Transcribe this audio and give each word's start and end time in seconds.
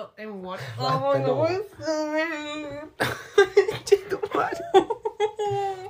video 0.00 0.12
en 0.16 0.44
Word. 0.44 0.60
Basta, 0.78 1.18
no 1.18 1.36
no. 1.36 1.46
ser. 1.46 1.62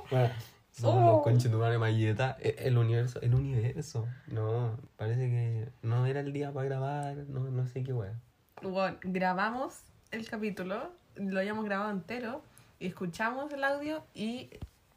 Bueno, 0.09 0.29
somos 0.71 1.03
Oh. 1.03 1.11
los 1.17 1.23
conchetumares 1.23 1.79
malleta. 1.79 2.37
E- 2.39 2.55
El 2.59 2.77
universo, 2.77 3.19
el 3.21 3.35
universo. 3.35 4.07
No, 4.27 4.77
parece 4.97 5.29
que 5.29 5.69
no 5.81 6.05
era 6.05 6.19
el 6.21 6.33
día 6.33 6.51
para 6.51 6.65
grabar. 6.65 7.15
No, 7.27 7.39
no 7.41 7.65
sé 7.67 7.83
qué 7.83 7.93
wea. 7.93 8.13
Bueno, 8.61 8.97
grabamos 9.03 9.81
el 10.11 10.27
capítulo, 10.27 10.91
lo 11.15 11.39
habíamos 11.39 11.65
grabado 11.65 11.91
entero, 11.91 12.41
y 12.79 12.87
escuchamos 12.87 13.51
el 13.53 13.63
audio 13.63 14.03
y. 14.13 14.49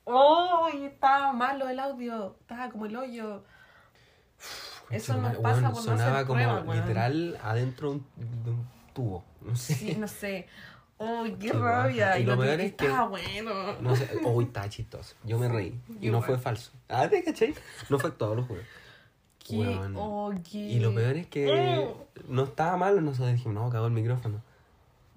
¡Oh! 0.05 0.69
y 0.75 0.85
Estaba 0.85 1.33
malo 1.33 1.69
el 1.69 1.79
audio, 1.81 2.37
estaba 2.41 2.71
como 2.71 2.87
el 2.87 2.97
hoyo. 2.97 3.43
Eso 4.91 5.15
nos 5.15 5.37
Conchetumare, 5.37 5.43
pasa 5.43 5.61
weón, 5.61 5.73
por 5.73 5.77
no 5.77 5.83
sonaba 5.83 6.13
hacer 6.17 6.27
como 6.27 6.39
pruebas, 6.43 6.67
weón. 6.67 6.81
literal 6.81 7.39
adentro 7.43 7.89
de 7.91 7.95
un, 8.51 8.69
tubo. 8.95 9.25
No 9.43 9.55
sé. 9.57 9.75
Sí, 9.75 9.97
no 9.97 10.09
sé. 10.09 10.47
¡Uy, 10.97 11.33
qué 11.33 11.49
Qué 11.49 11.53
rabia! 11.53 12.07
baja. 12.07 12.19
Y, 12.21 12.25
lo 12.25 12.37
lo 12.37 12.43
peor 12.43 12.57
que 12.59 12.65
es 12.67 12.73
que- 12.75 12.87
estaba 12.87 13.09
bueno. 13.09 13.81
No 13.81 13.95
sé. 13.97 14.09
Uy, 14.25 14.45
está 14.45 14.69
chistoso. 14.69 15.15
Yo 15.25 15.39
me 15.39 15.49
reí. 15.49 15.79
Y 16.01 16.07
no 16.09 16.19
Igual. 16.19 16.23
fue 16.25 16.39
falso. 16.39 16.71
Ah, 16.89 17.09
¿te 17.09 17.23
cachai? 17.23 17.55
No 17.91 17.99
fue 17.99 18.11
todo, 18.13 18.35
lo 18.37 18.45
juro. 18.45 18.61
¿Qué? 19.47 19.79
Oh, 19.97 20.33
qué- 20.51 20.59
Y 20.59 20.81
lo 20.81 20.95
peor 20.95 21.17
es 21.17 21.27
que 21.27 21.47
Oh. 21.53 22.07
no 22.29 22.45
estaba 22.45 22.77
malo, 22.79 23.01
nosotros 23.03 23.33
dijimos, 23.35 23.63
no, 23.63 23.69
cagó 23.71 23.87
el 23.89 23.93
micrófono. 23.93 24.41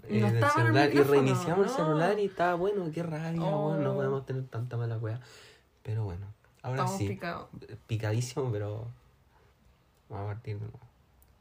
Eh, 0.10 0.20
No 0.20 0.28
del 0.28 0.38
el 0.44 0.50
celular, 0.50 0.90
micrófono, 0.90 1.16
y 1.16 1.20
reiniciamos 1.22 1.68
el 1.68 1.74
celular 1.74 2.20
y 2.20 2.26
estaba 2.26 2.56
bueno, 2.56 2.90
qué 2.94 3.04
rabia, 3.04 3.42
Oh. 3.42 3.70
weón, 3.70 3.84
no 3.84 3.94
podemos 3.94 4.26
tener 4.26 4.44
tanta 4.48 4.76
mala 4.78 4.98
wea. 4.98 5.20
Pero 5.84 6.04
bueno, 6.04 6.26
ahora 6.62 6.80
Estamos 6.82 6.98
sí, 6.98 7.08
picados. 7.08 7.48
picadísimo, 7.88 8.52
pero 8.52 8.88
vamos 10.10 10.26
a 10.26 10.34
partir 10.34 10.56
de 10.56 10.62
nuevo. 10.62 10.80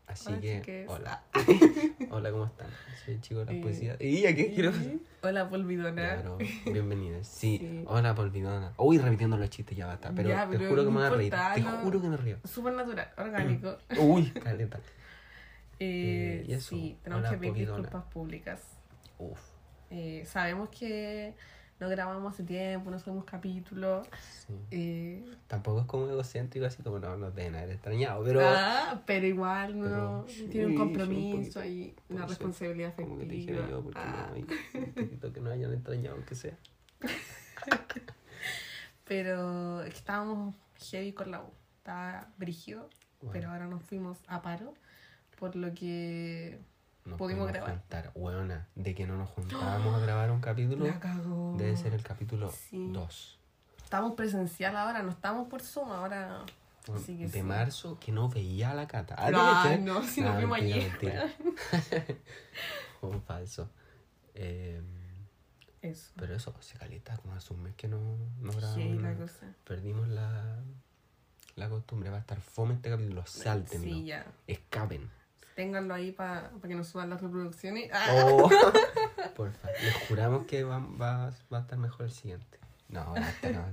Así 0.06 0.32
que, 0.40 0.86
hola. 0.88 1.22
hola, 2.10 2.30
¿cómo 2.30 2.46
están? 2.46 2.68
Soy 3.04 3.14
el 3.14 3.20
chico 3.20 3.40
de 3.40 3.46
las 3.46 3.54
Eh, 3.56 3.60
poesías. 3.60 4.00
¿Y 4.00 4.24
a 4.26 4.34
qué 4.34 4.52
quiero? 4.52 4.72
Hola, 5.22 5.48
polvidona. 5.48 5.92
Claro, 6.14 6.38
bienvenidos. 6.64 7.26
Sí, 7.36 7.58
Sí. 7.58 7.84
hola, 7.88 8.14
Polvidona. 8.14 8.72
Uy, 8.78 8.98
repitiendo 8.98 9.36
los 9.36 9.50
chistes, 9.50 9.76
ya 9.76 9.86
basta. 9.86 10.12
Pero, 10.14 10.28
Ya, 10.28 10.48
te 10.48 10.56
pero 10.58 10.70
juro 10.70 10.84
que 10.84 10.90
me 10.90 10.96
voy 10.96 11.04
a 11.06 11.10
reír. 11.10 11.34
Te 11.54 11.62
juro 11.62 12.00
que 12.00 12.08
me 12.08 12.16
río. 12.16 12.38
Súper 12.44 12.74
natural, 12.74 13.10
orgánico. 13.18 13.76
Uy, 13.98 14.30
caleta. 14.30 14.78
Eh, 15.78 16.42
Eh, 16.42 16.44
y 16.48 16.52
eso, 16.54 16.70
sí, 16.70 16.98
tenemos 17.02 17.20
hola, 17.22 17.30
que 17.32 17.38
pedir 17.38 17.66
disculpas 17.66 18.04
públicas. 18.04 18.62
Uf. 19.18 19.40
Eh, 19.90 20.22
sabemos 20.26 20.68
que 20.70 21.34
no 21.78 21.88
grabamos 21.90 22.32
hace 22.34 22.42
tiempo, 22.44 22.90
no 22.90 22.98
subimos 22.98 23.24
capítulos. 23.24 24.06
Sí. 24.46 24.54
Eh, 24.70 25.24
Tampoco 25.46 25.80
es 25.80 25.86
como 25.86 26.08
egocéntrico, 26.08 26.66
así 26.66 26.82
como 26.82 26.98
no 26.98 27.16
nos 27.16 27.34
deben 27.34 27.54
haber 27.56 27.70
extrañado, 27.72 28.24
pero 28.24 28.40
ah, 28.42 29.02
pero 29.06 29.26
igual 29.26 29.78
no 29.78 30.24
pero 30.26 30.48
tiene 30.50 30.66
un 30.66 30.72
sí, 30.72 30.78
compromiso 30.78 31.60
un 31.60 31.66
y 31.66 31.94
una 32.08 32.26
responsabilidad 32.26 32.94
como 32.96 33.18
que 33.18 33.26
te 33.26 33.34
afectiva. 33.34 33.52
dijera 33.58 33.70
yo, 33.70 33.82
porque 33.82 34.00
Ah, 34.02 34.26
no 34.30 34.34
hay 34.34 34.42
un 34.86 34.92
poquito 34.94 35.32
que 35.32 35.40
no 35.40 35.50
hayan 35.50 35.72
extrañado, 35.74 36.16
aunque 36.16 36.34
sea. 36.34 36.56
pero 39.04 39.82
estábamos 39.82 40.54
heavy 40.90 41.12
con 41.12 41.30
la 41.30 41.40
U, 41.42 41.50
estaba 41.78 42.28
brígido, 42.38 42.88
Bueno. 43.20 43.32
pero 43.32 43.50
ahora 43.50 43.66
nos 43.66 43.82
fuimos 43.82 44.18
a 44.26 44.42
paro, 44.42 44.74
por 45.38 45.54
lo 45.56 45.72
que 45.74 46.58
Nos 47.06 47.18
Pudimos 47.18 47.46
grabar. 47.48 47.70
juntar. 47.70 48.10
Weona, 48.14 48.68
de 48.74 48.94
que 48.94 49.06
no 49.06 49.16
nos 49.16 49.28
juntábamos 49.30 49.94
a 49.94 49.98
grabar 50.00 50.30
un 50.30 50.40
capítulo, 50.40 50.86
la 50.86 50.98
cagó. 51.00 51.54
debe 51.56 51.76
ser 51.76 51.94
el 51.94 52.02
capítulo 52.02 52.50
Sí. 52.50 52.90
2. 52.92 53.38
Estamos 53.84 54.14
presencial 54.14 54.76
ahora, 54.76 55.02
no 55.02 55.10
estamos 55.10 55.48
por 55.48 55.62
Zoom 55.62 55.90
ahora. 55.92 56.44
Así 56.94 57.16
que 57.18 57.24
de 57.26 57.30
sí. 57.30 57.42
marzo 57.42 57.98
que 58.00 58.12
no 58.12 58.28
veía 58.28 58.72
a 58.72 58.74
la 58.74 58.86
cata. 58.88 59.14
Ah, 59.18 59.30
No, 59.30 60.00
no, 60.00 60.02
si 60.06 60.20
nos 60.20 60.34
Ah, 60.34 60.38
vimos 60.38 60.58
ayer. 60.58 60.90
Un 63.02 63.22
falso. 63.22 63.70
Eh, 64.34 64.80
Eso. 65.82 66.12
pero 66.16 66.34
eso, 66.34 66.54
se 66.60 66.76
calita 66.78 67.16
como 67.18 67.34
hace 67.34 67.54
un 67.54 67.62
mes 67.62 67.74
que 67.76 67.88
no, 67.88 67.98
no 68.40 68.50
grabamos. 68.52 68.76
Heavy 68.76 68.98
la 68.98 69.14
cosa. 69.14 69.46
Perdimos 69.64 70.08
la, 70.08 70.58
la 71.54 71.68
costumbre. 71.68 72.10
Va 72.10 72.16
a 72.16 72.20
estar 72.20 72.40
fome 72.40 72.74
este 72.74 72.90
capítulo. 72.90 73.24
Sáltenlo. 73.26 73.84
Sí, 73.86 74.04
ya. 74.06 74.26
Escapen. 74.46 75.08
Ténganlo 75.56 75.94
ahí 75.94 76.12
para 76.12 76.52
que 76.62 76.74
nos 76.76 76.86
suban 76.86 77.10
las 77.10 77.20
reproducciones. 77.20 77.90
Oh, 78.12 78.48
porfa. 79.36 79.68
Les 79.82 79.94
juramos 80.06 80.46
que 80.46 80.62
va, 80.62 80.78
va, 80.78 81.32
va 81.52 81.58
a 81.58 81.60
estar 81.62 81.78
mejor 81.78 82.06
el 82.06 82.12
siguiente. 82.12 82.58
No, 82.88 83.12
basta, 83.12 83.50
no. 83.50 83.66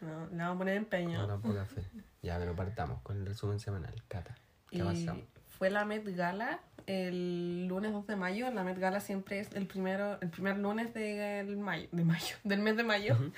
No, 0.00 0.26
le 0.26 0.36
vamos 0.36 0.54
a 0.54 0.58
poner 0.58 0.76
empeño. 0.76 1.22
No, 1.22 1.26
no, 1.26 1.40
poca 1.40 1.64
fe. 1.64 1.82
Ya, 2.22 2.38
pero 2.38 2.54
partamos 2.54 3.00
con 3.02 3.16
el 3.16 3.26
resumen 3.26 3.58
semanal. 3.58 3.94
Cata, 4.08 4.34
¿qué 4.70 4.84
pasado? 4.84 5.22
fue 5.46 5.70
la 5.70 5.84
Met 5.84 6.04
Gala 6.14 6.60
el 6.86 7.66
lunes 7.66 7.92
2 7.92 8.06
de 8.06 8.16
mayo. 8.16 8.50
La 8.50 8.64
Met 8.64 8.78
Gala 8.78 9.00
siempre 9.00 9.40
es 9.40 9.52
el 9.54 9.66
primero 9.66 10.18
el 10.20 10.30
primer 10.30 10.58
lunes 10.58 10.94
del 10.94 11.56
mayo, 11.56 11.88
de 11.92 12.04
mayo, 12.04 12.36
del 12.44 12.60
mes 12.60 12.76
de 12.76 12.84
mayo. 12.84 13.14
Ujú. 13.14 13.32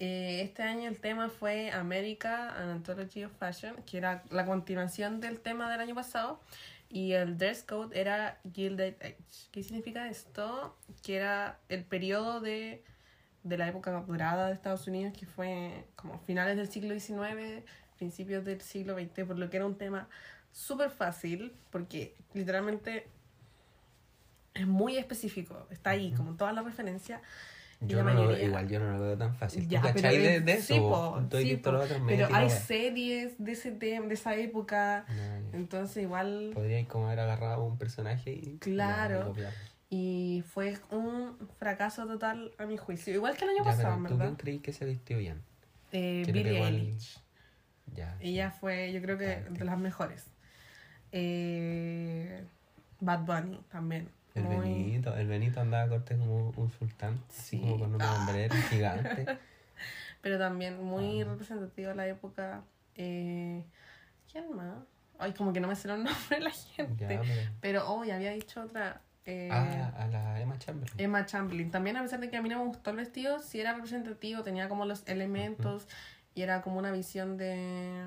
Eh, 0.00 0.42
este 0.42 0.62
año 0.62 0.88
el 0.88 0.98
tema 0.98 1.28
fue 1.28 1.70
America, 1.70 2.50
An 2.50 2.70
Anthology 2.70 3.24
of 3.24 3.32
Fashion, 3.38 3.76
que 3.86 3.96
era 3.98 4.24
la 4.30 4.44
continuación 4.44 5.20
del 5.20 5.40
tema 5.40 5.70
del 5.70 5.80
año 5.80 5.94
pasado. 5.94 6.40
Y 6.94 7.14
el 7.14 7.36
dress 7.38 7.64
code 7.64 8.00
era 8.00 8.38
Gilded 8.52 8.94
Age. 9.02 9.48
¿Qué 9.50 9.64
significa 9.64 10.08
esto? 10.08 10.78
Que 11.02 11.16
era 11.16 11.58
el 11.68 11.82
periodo 11.82 12.40
de, 12.40 12.84
de 13.42 13.58
la 13.58 13.66
época 13.66 13.90
dorada 13.90 14.46
de 14.46 14.54
Estados 14.54 14.86
Unidos, 14.86 15.12
que 15.18 15.26
fue 15.26 15.88
como 15.96 16.20
finales 16.20 16.56
del 16.56 16.68
siglo 16.68 16.96
XIX, 16.96 17.64
principios 17.98 18.44
del 18.44 18.60
siglo 18.60 18.94
XX, 18.94 19.26
por 19.26 19.36
lo 19.36 19.50
que 19.50 19.56
era 19.56 19.66
un 19.66 19.76
tema 19.76 20.08
súper 20.52 20.88
fácil, 20.88 21.52
porque 21.70 22.14
literalmente 22.32 23.08
es 24.54 24.68
muy 24.68 24.96
específico. 24.96 25.66
Está 25.70 25.90
ahí, 25.90 26.12
como 26.12 26.36
toda 26.36 26.52
la 26.52 26.62
referencia. 26.62 27.20
Yo 27.86 28.02
la 28.04 28.12
no 28.14 28.24
lo 28.24 28.38
igual 28.38 28.68
yo 28.68 28.80
no 28.80 28.92
lo 28.92 29.00
veo 29.02 29.16
tan 29.18 29.34
fácil. 29.34 29.68
Ya, 29.68 29.80
¿Tú 29.80 29.86
cachai 29.88 30.18
de, 30.18 30.36
es- 30.36 30.44
de 30.44 30.52
eso? 30.54 30.74
sí, 30.74 30.80
po, 30.80 31.22
Tú 31.30 31.36
sí, 31.38 31.60
Pero 32.06 32.28
hay 32.32 32.50
series 32.50 33.34
de 33.38 33.52
ese 33.52 33.72
tema, 33.72 34.06
de 34.06 34.14
esa 34.14 34.34
época. 34.36 35.04
No, 35.08 35.14
ya. 35.16 35.56
Entonces 35.56 36.02
igual... 36.02 36.50
Podríais 36.54 36.86
como 36.88 37.06
haber 37.06 37.20
agarrado 37.20 37.64
un 37.64 37.78
personaje 37.78 38.32
y... 38.32 38.58
Claro. 38.58 39.34
y 39.90 40.42
fue 40.48 40.76
un 40.90 41.36
fracaso 41.58 42.06
total 42.06 42.52
a 42.58 42.66
mi 42.66 42.76
juicio. 42.76 43.12
Igual 43.14 43.36
que 43.36 43.44
el 43.44 43.50
año 43.50 43.64
Ya, 43.64 43.70
pasado, 43.70 43.96
pero 43.96 44.08
¿Tú 44.08 44.14
verdad. 44.18 44.24
quién 44.26 44.36
creí 44.36 44.58
que 44.58 44.72
se 44.72 44.84
vistió 44.84 45.18
bien? 45.18 45.42
Eh, 45.92 46.24
Billie 46.26 46.62
al- 46.62 46.74
Eilish. 46.74 47.20
Ya. 47.94 48.16
Ella 48.20 48.50
fue, 48.50 48.92
yo 48.92 49.00
creo 49.02 49.16
que, 49.18 49.44
Ah, 49.46 49.50
de 49.50 49.64
las 49.64 49.78
mejores. 49.78 50.26
Eh, 51.12 52.42
Bad 53.00 53.20
Bunny 53.20 53.60
también. 53.70 54.08
El 54.34 54.42
Muy- 54.44 54.56
Benito, 54.58 55.16
el 55.16 55.28
Benito 55.28 55.60
andaba 55.60 55.88
corte 55.88 56.16
como 56.16 56.50
un 56.56 56.70
sultán, 56.70 57.20
así 57.30 57.56
Sí. 57.56 57.60
como 57.60 57.78
con 57.78 57.94
una 57.94 58.10
Ah. 58.10 58.18
bandera 58.26 58.54
gigante. 58.62 59.26
Pero 60.22 60.38
también 60.38 60.82
muy 60.82 61.22
Ah. 61.22 61.26
representativa 61.26 61.90
de 61.90 61.94
la 61.94 62.06
época. 62.08 62.62
Eh, 62.96 63.64
¿Quién 64.30 64.54
más? 64.56 64.78
Ay, 65.20 65.32
como 65.34 65.52
que 65.52 65.60
no 65.60 65.68
me 65.68 65.76
sé 65.76 65.86
los 65.86 65.98
nombres 66.28 66.28
de 66.30 66.40
la 66.40 66.50
gente. 66.50 67.04
Ya, 67.04 67.08
pero- 67.08 67.22
Pero 67.60 67.88
hoy 67.92 68.10
había 68.10 68.32
dicho 68.32 68.62
otra. 68.62 69.00
eh, 69.26 69.48
Ah, 69.50 69.90
a 69.96 70.06
la 70.08 70.40
Emma 70.40 70.58
Chamberlain. 70.58 71.00
Emma 71.00 71.24
Chamberlain. 71.24 71.70
También, 71.70 71.96
a 71.96 72.02
pesar 72.02 72.20
de 72.20 72.28
que 72.28 72.36
a 72.36 72.42
mí 72.42 72.48
no 72.50 72.58
me 72.58 72.66
gustó 72.66 72.90
el 72.90 72.96
vestido, 72.96 73.38
sí 73.38 73.58
era 73.58 73.72
representativo, 73.72 74.42
tenía 74.42 74.68
como 74.68 74.84
los 74.84 75.02
elementos 75.08 75.88
y 76.34 76.42
era 76.42 76.60
como 76.60 76.78
una 76.78 76.90
visión 76.90 77.38
de. 77.38 78.06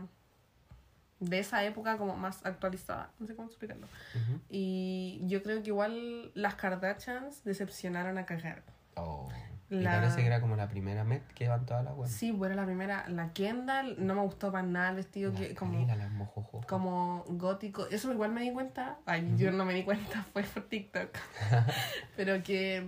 De 1.19 1.39
esa 1.39 1.63
época 1.63 1.97
como 1.97 2.16
más 2.16 2.45
actualizada. 2.45 3.09
No 3.19 3.25
sé 3.28 3.35
cómo 3.35 3.47
explicarlo. 3.47 3.88
Ujú. 4.16 4.39
Y 4.50 5.19
yo 5.23 5.41
creo 5.44 5.61
que 5.63 5.69
igual 5.69 6.31
las 6.35 6.55
Kardashians 6.55 7.44
decepcionaron 7.44 8.17
a 8.17 8.25
cagar. 8.25 8.63
Oh. 8.95 9.28
Y 9.69 9.81
La- 9.81 10.00
parece 10.00 10.22
que 10.22 10.28
era 10.28 10.39
como 10.39 10.55
la 10.55 10.69
primera 10.69 11.03
Met 11.03 11.28
que 11.33 11.44
iban 11.44 11.66
todas 11.66 11.83
las 11.83 11.94
weas. 11.95 12.09
Sí, 12.11 12.31
bueno, 12.31 12.55
la 12.55 12.66
primera, 12.66 13.07
la 13.09 13.33
Kendall, 13.33 13.95
no 14.05 14.16
me 14.16 14.22
gustó 14.22 14.50
para 14.51 14.66
nada 14.66 14.91
el 14.91 14.95
vestido 14.95 15.33
La 15.33 15.39
que 15.39 15.55
como. 15.55 15.78
Mojojo. 16.11 16.61
como 16.67 17.25
gótico. 17.28 17.85
Eso 17.87 18.11
igual 18.13 18.31
me 18.31 18.41
di 18.41 18.52
cuenta. 18.53 18.97
Ay, 19.05 19.34
yo 19.37 19.52
no 19.52 19.66
me 19.66 19.73
di 19.73 19.84
cuenta, 19.84 20.23
fue 20.34 20.43
por 20.43 20.63
TikTok. 20.70 21.09
Pero 22.16 22.41
que 22.43 22.87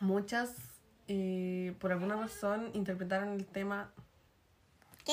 muchas, 0.00 0.54
eh, 1.08 1.74
por 1.80 1.90
alguna 1.90 2.14
razón, 2.14 2.70
interpretaron 2.74 3.30
el 3.30 3.46
tema. 3.46 3.90
¿Qué? 5.04 5.12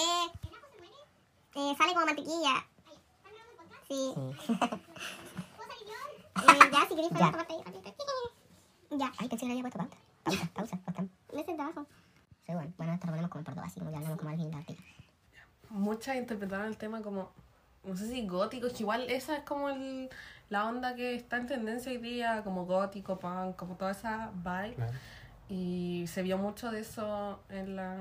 Eh, 1.55 1.73
sale 1.77 1.93
como 1.93 2.05
mantequilla. 2.05 2.65
Sí. 3.87 4.13
eh, 4.17 4.39
ya, 6.71 6.81
si 6.81 6.95
queréis 6.95 7.11
esta 7.11 7.31
parte 7.31 7.53
ahí. 7.53 7.63
Ya. 8.97 9.11
Ay, 9.17 9.29
pensé 9.29 9.45
que 9.45 9.45
le 9.45 9.51
había 9.51 9.63
puesto 9.63 9.79
pausa. 9.79 9.97
Pausa, 10.23 10.49
pausa, 10.53 10.79
bastante. 10.85 11.13
Ese 11.31 11.51
es 11.51 11.57
de 11.57 11.63
abajo. 11.63 11.87
Sí, 12.45 12.53
bueno, 12.53 12.73
bueno, 12.77 12.93
esto 12.93 13.07
lo 13.07 13.13
ponemos 13.13 13.31
como 13.31 13.43
por 13.43 13.55
dos, 13.55 13.65
así 13.65 13.79
como 13.79 13.91
ya 13.91 13.97
hablamos 13.97 14.17
como 14.17 14.29
alguien 14.29 14.51
de 14.51 14.57
artista. 14.57 14.83
Muchas 15.69 16.15
interpretaron 16.17 16.67
el 16.67 16.77
tema 16.77 17.01
como. 17.01 17.31
No 17.83 17.95
sé 17.95 18.07
si 18.09 18.27
gótico, 18.27 18.67
es 18.67 18.73
que 18.73 18.83
igual 18.83 19.09
esa 19.09 19.37
es 19.37 19.43
como 19.43 19.69
el, 19.69 20.09
la 20.49 20.65
onda 20.65 20.95
que 20.95 21.15
está 21.15 21.37
en 21.37 21.47
tendencia 21.47 21.91
hoy 21.91 21.99
día, 21.99 22.43
como 22.43 22.65
gótico, 22.65 23.19
punk, 23.19 23.55
como 23.55 23.75
toda 23.75 23.91
esa 23.91 24.31
vibe. 24.33 24.75
Claro. 24.75 24.93
Y 25.49 26.05
se 26.07 26.23
vio 26.23 26.37
mucho 26.37 26.71
de 26.71 26.79
eso 26.79 27.39
en 27.49 27.75
la, 27.75 27.95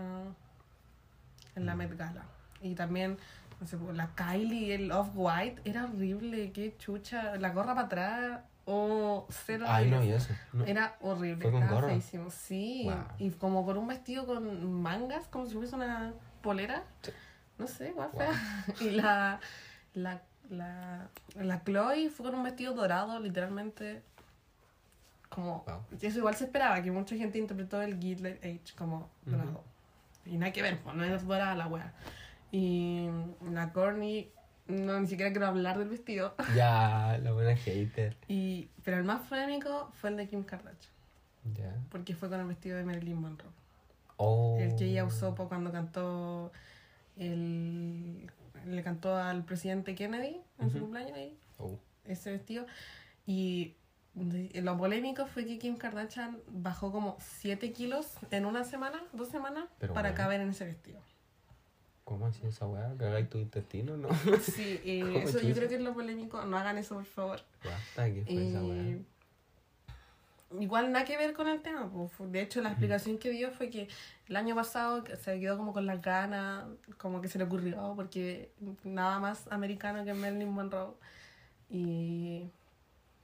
en 1.55 1.67
la 1.67 1.75
Met 1.75 1.97
Gala. 1.97 2.25
Y 2.63 2.75
también, 2.75 3.19
no 3.61 3.67
sé, 3.67 3.79
la 3.93 4.09
Kylie, 4.15 4.75
el 4.75 4.93
Off-White, 4.93 5.63
era 5.65 5.85
horrible, 5.85 6.53
qué 6.53 6.77
chucha. 6.79 7.37
La 7.37 7.51
gorra 7.51 7.75
para 7.75 7.87
atrás, 7.87 8.41
Oh, 8.67 9.27
cero 9.29 9.67
Ay, 9.69 9.91
no, 9.91 10.03
y 10.03 10.11
eso. 10.11 10.33
No. 10.55 10.65
Era 10.65 10.97
horrible, 11.03 11.43
¿Fue 11.43 11.51
con 11.53 11.67
gorro? 11.69 11.89
feísimo. 11.89 12.31
Sí, 12.31 12.85
Wow. 12.85 12.95
y 13.19 13.31
como 13.33 13.67
con 13.67 13.77
un 13.77 13.87
vestido 13.89 14.25
con 14.27 14.73
mangas, 14.81 15.29
como 15.29 15.45
si 15.47 15.55
fuese 15.55 15.75
una 15.77 16.15
polera. 16.43 16.83
Sí. 17.03 17.11
No 17.59 17.67
sé, 17.67 17.91
igual 17.91 18.11
Wow. 18.15 18.25
Y 18.81 18.91
la, 18.93 19.39
la, 19.93 20.23
la, 20.49 21.09
la 21.35 21.63
Chloe 21.63 22.09
fue 22.09 22.25
con 22.27 22.37
un 22.37 22.43
vestido 22.45 22.73
dorado, 22.73 23.21
literalmente. 23.21 24.03
Como. 25.29 25.63
Wow. 25.67 25.81
Eso 26.01 26.19
igual 26.21 26.35
se 26.35 26.45
esperaba, 26.45 26.81
que 26.83 26.91
mucha 26.91 27.17
gente 27.17 27.39
interpretó 27.39 27.83
el 27.83 27.99
Gilded 28.01 28.39
Age 28.39 28.75
como 28.79 29.11
dorado. 29.27 29.63
Y 30.25 30.39
nada 30.39 30.53
que 30.53 30.63
ver, 30.63 30.79
pues 30.81 30.97
no 30.97 31.05
es 31.05 31.27
dorada 31.27 31.55
la 31.55 31.67
wea. 31.67 31.93
Y 32.57 33.09
la 33.51 33.73
Courtney, 33.73 34.31
no, 34.69 35.01
ni 35.01 35.09
siquiera 35.09 35.33
quiero 35.33 35.49
hablar 35.49 35.77
del 35.77 35.89
vestido. 35.89 36.35
Ya, 36.55 37.19
la 37.21 37.33
buena 37.33 37.57
hater. 37.57 38.17
Y, 38.29 38.69
pero 38.85 38.97
el 38.99 39.03
más 39.05 39.27
polémico 39.29 39.91
fue 39.95 40.11
el 40.11 40.17
de 40.17 40.29
Kim 40.29 40.45
Kardashian. 40.45 40.93
Ya. 41.55 41.75
Porque 41.91 42.15
fue 42.15 42.29
con 42.29 42.39
el 42.39 42.47
vestido 42.47 42.77
de 42.77 42.85
Marilyn 42.85 43.21
Monroe. 43.21 43.51
Oh. 44.19 44.57
El 44.61 44.77
que 44.77 44.85
ella 44.85 45.05
usó 45.05 45.35
cuando 45.35 45.73
cantó 45.73 46.53
el, 47.17 48.31
le 48.67 48.83
cantó 48.85 49.17
al 49.17 49.45
presidente 49.45 49.97
Kennedy 49.97 50.41
en 50.61 50.71
su 50.71 50.79
cumpleaños 50.79 51.13
ahí, 51.17 51.37
Oh. 51.59 51.77
ese 52.05 52.31
vestido. 52.31 52.67
Y 53.27 53.75
lo 54.63 54.79
polémico 54.79 55.27
fue 55.27 55.45
que 55.45 55.59
Kim 55.59 55.77
Kardashian 55.77 56.39
bajó 56.49 56.93
como 56.93 57.17
7 57.19 57.73
kilos 57.73 58.13
en 58.31 58.47
una 58.47 58.63
semana, 58.63 59.03
dos 59.13 59.29
semanas, 59.29 59.65
Pero 59.81 59.93
para 59.93 60.11
bueno. 60.11 60.23
caber 60.23 60.41
en 60.41 60.51
ese 60.51 60.65
vestido. 60.65 61.01
¿Cómo 62.05 62.27
así 62.27 62.47
esa 62.47 62.67
weá? 62.67 62.95
¿Cagáis 62.99 63.31
tu 63.31 63.39
intestino? 63.39 63.97
No. 63.97 64.09
Sí, 64.41 64.81
¿Cómo 65.05 65.19
eso 65.19 65.41
yo 65.41 65.55
creo 65.55 65.69
que 65.69 65.77
es 65.77 65.81
lo 65.81 65.95
polémico. 65.95 66.45
No 66.45 66.59
hagan 66.59 66.77
eso, 66.79 66.95
por 66.97 67.05
favor. 67.07 67.41
Basta, 67.65 68.13
que 68.13 68.25
fue 68.25 68.49
esa 68.49 68.63
weá? 68.63 68.75
Eh, 68.83 69.03
igual 70.61 70.93
nada 70.93 71.05
que 71.07 71.17
ver 71.17 71.33
con 71.33 71.49
el 71.49 71.63
tema. 71.63 71.91
pues, 71.91 72.31
De 72.31 72.43
hecho, 72.43 72.61
la 72.61 72.69
explicación 72.71 73.19
que 73.19 73.31
dio 73.31 73.51
fue 73.53 73.71
que 73.71 73.89
el 74.29 74.37
año 74.37 74.55
pasado 74.55 75.03
se 75.23 75.41
quedó 75.41 75.57
como 75.57 75.73
con 75.73 75.87
las 75.87 76.03
ganas, 76.03 76.65
como 76.99 77.21
que 77.23 77.29
se 77.29 77.39
le 77.39 77.45
ocurrió, 77.45 77.95
porque 77.97 78.51
nada 78.85 79.19
más 79.19 79.51
americano 79.51 80.05
que 80.05 80.13
Marilyn 80.13 80.51
Monroe. 80.51 80.93
Y 81.71 82.51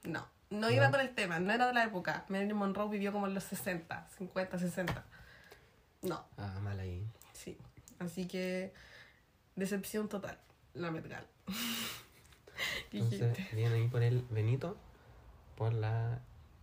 no, 0.05 0.27
no 0.49 0.71
iba 0.71 0.87
No. 0.87 0.91
con 0.93 1.01
el 1.01 1.11
tema, 1.15 1.39
no 1.39 1.53
era 1.53 1.67
de 1.67 1.75
la 1.75 1.85
época. 1.85 2.25
Marilyn 2.29 2.57
Monroe 2.57 2.89
vivió 2.89 3.13
como 3.13 3.27
en 3.27 3.35
los 3.35 3.45
60, 3.45 4.09
50, 4.17 4.59
60. 4.59 5.05
No, 6.03 6.25
Ah, 6.39 6.59
mal 6.63 6.81
ahí. 6.81 7.05
Sí. 8.01 8.05
Así 8.05 8.27
que 8.27 8.73
decepción 9.57 10.09
total, 10.09 10.39
la 10.75 10.91
Met 10.91 11.07
Gala. 11.09 11.27
Entonces, 12.93 13.37
viene 13.55 13.75
ahí 13.77 13.89
por 13.89 14.03
el 14.03 14.23
Benito, 14.31 14.77
por 15.57 15.73
la 15.73 16.21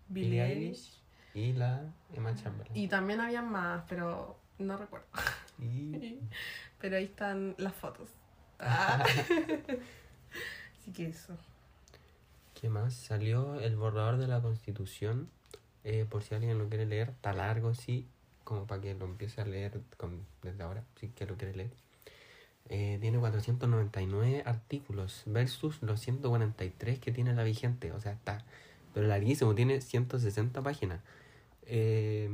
Billie 0.09 0.43
Eilish. 0.43 1.01
y 1.33 1.53
la 1.53 1.81
Emma 2.13 2.35
Chamberlain. 2.35 2.75
Y 2.77 2.87
también 2.87 3.19
había 3.21 3.41
más, 3.41 3.83
pero 3.87 4.37
no 4.59 4.77
recuerdo. 4.77 5.07
Y... 5.59 6.19
Pero 6.79 6.97
ahí 6.97 7.05
están 7.05 7.55
las 7.57 7.73
fotos. 7.73 8.09
Ah. 8.59 9.03
Así 10.79 10.91
que 10.91 11.07
eso. 11.07 11.35
¿Qué 12.53 12.69
más? 12.69 12.93
Salió 12.93 13.59
el 13.59 13.75
borrador 13.75 14.17
de 14.17 14.27
la 14.27 14.39
constitución. 14.39 15.31
eh, 15.83 16.05
por 16.07 16.21
si 16.21 16.35
alguien 16.35 16.59
lo 16.59 16.69
quiere 16.69 16.85
leer, 16.85 17.09
está 17.09 17.33
largo, 17.33 17.73
sí, 17.73 18.07
como 18.47 18.65
para 18.65 18.81
que 18.81 18.93
lo 18.93 19.03
empiece 19.03 19.41
a 19.41 19.45
leer 19.45 19.81
con- 19.97 20.25
desde 20.41 20.63
ahora, 20.63 20.81
si 20.97 21.09
que 21.09 21.25
lo 21.25 21.35
quiere 21.35 21.53
leer. 21.53 21.71
Eh, 22.69 22.97
tiene 23.01 23.19
499 23.19 24.43
artículos 24.45 25.23
versus 25.25 25.81
los 25.83 25.99
143 25.99 26.97
que 26.99 27.11
tiene 27.11 27.33
la 27.33 27.43
vigente. 27.43 27.91
O 27.91 27.99
sea, 27.99 28.13
está, 28.13 28.45
pero 28.93 29.05
larguísimo, 29.07 29.53
tiene 29.53 29.81
160 29.81 30.61
páginas. 30.61 31.01
Eh, 31.63 32.29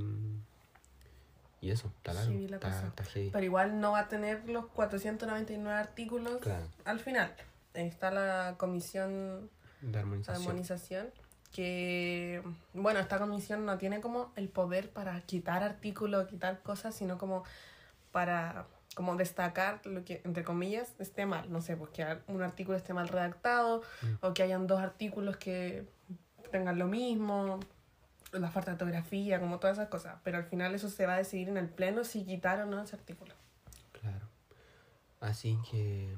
y 1.61 1.71
eso, 1.71 1.87
está 1.97 2.13
largo, 2.13 2.31
Sí, 2.31 2.47
la 2.47 2.57
está, 2.57 2.87
está 2.87 3.03
heavy. 3.05 3.29
Pero 3.31 3.45
igual 3.45 3.79
no 3.79 3.93
va 3.93 4.01
a 4.01 4.07
tener 4.07 4.47
los 4.47 4.67
499 4.67 5.79
artículos 5.79 6.37
Claro. 6.41 6.67
al 6.85 6.99
final. 6.99 7.33
Está 7.73 8.11
la 8.11 8.53
comisión 8.59 9.49
De 9.81 9.91
de 9.91 9.97
armonización. 9.99 10.47
armonización. 10.47 11.07
Que, 11.53 12.41
bueno, 12.73 12.99
esta 12.99 13.19
comisión 13.19 13.65
no 13.65 13.77
tiene 13.77 14.01
como 14.01 14.33
el 14.35 14.49
poder 14.49 14.89
para 14.89 15.21
quitar 15.21 15.63
artículos, 15.63 16.27
quitar 16.27 16.61
cosas, 16.63 16.93
sino 16.95 17.17
como 17.17 17.43
para 18.11 18.65
como 18.95 19.15
destacar 19.15 19.79
lo 19.85 20.03
que, 20.03 20.21
entre 20.23 20.43
comillas, 20.43 20.93
esté 20.99 21.25
mal. 21.25 21.51
No 21.51 21.61
sé, 21.61 21.77
pues 21.77 21.91
que 21.91 22.05
un 22.27 22.41
artículo 22.43 22.77
esté 22.77 22.93
mal 22.93 23.07
redactado 23.07 23.81
Mm. 24.01 24.25
o 24.25 24.33
que 24.33 24.43
hayan 24.43 24.67
dos 24.67 24.81
artículos 24.81 25.37
que 25.37 25.87
tengan 26.51 26.77
lo 26.77 26.87
mismo, 26.87 27.59
la 28.31 28.49
falta 28.51 28.71
de 28.71 28.75
ortografía, 28.75 29.39
como 29.39 29.59
todas 29.59 29.77
esas 29.77 29.89
cosas. 29.89 30.17
Pero 30.23 30.37
al 30.37 30.45
final 30.45 30.73
eso 30.75 30.89
se 30.89 31.05
va 31.05 31.13
a 31.13 31.17
decidir 31.17 31.49
en 31.49 31.57
el 31.57 31.69
pleno 31.69 32.03
si 32.03 32.25
quitar 32.25 32.59
o 32.61 32.65
no 32.65 32.81
ese 32.81 32.95
artículo. 32.95 33.33
Claro. 33.99 34.27
Así 35.21 35.57
que 35.71 36.13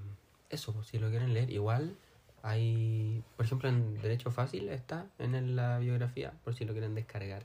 eso, 0.49 0.73
pues, 0.73 0.87
si 0.87 0.97
lo 0.97 1.09
quieren 1.09 1.33
leer, 1.33 1.49
igual 1.49 1.97
hay, 2.47 3.23
por 3.35 3.45
ejemplo, 3.45 3.67
en 3.69 3.99
Derecho 4.01 4.29
Fácil 4.29 4.69
está 4.69 5.07
en 5.17 5.55
la 5.55 5.79
biografía, 5.79 6.31
por 6.43 6.53
si 6.53 6.63
lo 6.63 6.73
quieren 6.73 6.93
descargar. 6.93 7.43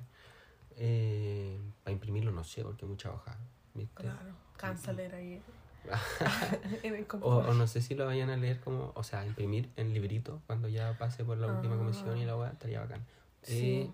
Eh, 0.76 1.58
para 1.82 1.92
imprimirlo 1.92 2.32
no 2.32 2.44
sé, 2.44 2.62
porque 2.62 2.84
hay 2.84 2.90
mucha 2.90 3.10
hoja. 3.12 3.36
¿viste? 3.74 4.02
Claro, 4.02 4.34
canceler 4.56 5.14
ahí. 5.14 5.42
en 6.82 6.94
el 6.94 7.06
O, 7.22 7.36
o 7.38 7.54
no 7.54 7.66
sé 7.66 7.80
si 7.80 7.94
lo 7.94 8.04
vayan 8.04 8.28
a 8.28 8.36
leer 8.36 8.60
como, 8.60 8.92
o 8.94 9.02
sea, 9.02 9.24
imprimir 9.26 9.70
en 9.76 9.94
librito 9.94 10.42
cuando 10.46 10.68
ya 10.68 10.96
pase 10.98 11.24
por 11.24 11.38
la 11.38 11.46
última 11.46 11.74
Ah. 11.74 11.78
comisión 11.78 12.18
y 12.18 12.24
la 12.26 12.36
weá, 12.36 12.50
estaría 12.50 12.80
bacán. 12.80 13.04
Sí. 13.42 13.80
Eh, 13.82 13.90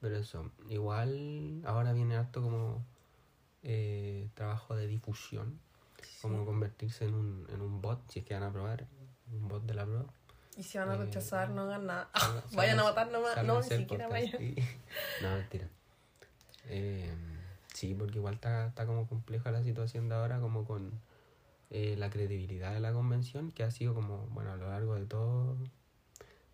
pero 0.00 0.16
eso, 0.16 0.52
igual 0.68 1.62
ahora 1.64 1.92
viene 1.92 2.14
harto 2.16 2.40
como 2.42 2.84
eh, 3.64 4.28
trabajo 4.34 4.76
de 4.76 4.86
difusión, 4.86 5.58
como 6.22 6.44
convertirse 6.46 7.06
en 7.06 7.14
un, 7.14 7.46
en 7.52 7.60
un 7.60 7.80
bot, 7.82 8.08
si 8.08 8.20
es 8.20 8.24
que 8.24 8.34
van 8.34 8.44
a 8.44 8.52
probar, 8.52 8.86
un 9.32 9.48
bot 9.48 9.64
de 9.64 9.74
la 9.74 9.84
prueba. 9.84 10.04
Y 10.58 10.62
si 10.64 10.76
van 10.76 10.90
a 10.90 10.94
Eh, 10.94 10.98
rechazar, 10.98 11.48
no 11.50 11.62
hagan 11.62 11.86
nada. 11.86 12.10
Vayan 12.54 12.78
a 12.80 12.82
votar 12.82 13.10
nomás. 13.10 13.42
No, 13.44 13.56
ni 13.62 13.62
siquiera 13.68 14.08
podcast, 14.08 14.32
vayan. 14.34 14.38
sí. 14.38 14.62
No, 15.22 15.30
mentira. 15.36 15.68
Eh, 16.68 17.14
sí, 17.72 17.94
porque 17.94 18.18
igual 18.18 18.34
está, 18.34 18.66
está 18.66 18.84
como 18.84 19.06
compleja 19.06 19.50
la 19.50 19.62
situación 19.62 20.08
de 20.10 20.16
ahora, 20.16 20.40
como 20.40 20.64
con 20.66 20.92
eh, 21.70 21.94
la 21.96 22.10
credibilidad 22.10 22.72
de 22.74 22.80
la 22.80 22.92
convención, 22.92 23.52
que 23.52 23.62
ha 23.62 23.70
sido 23.70 23.94
como, 23.94 24.26
bueno, 24.28 24.52
a 24.52 24.56
lo 24.56 24.68
largo 24.68 24.94
de 24.96 25.06
todo 25.06 25.56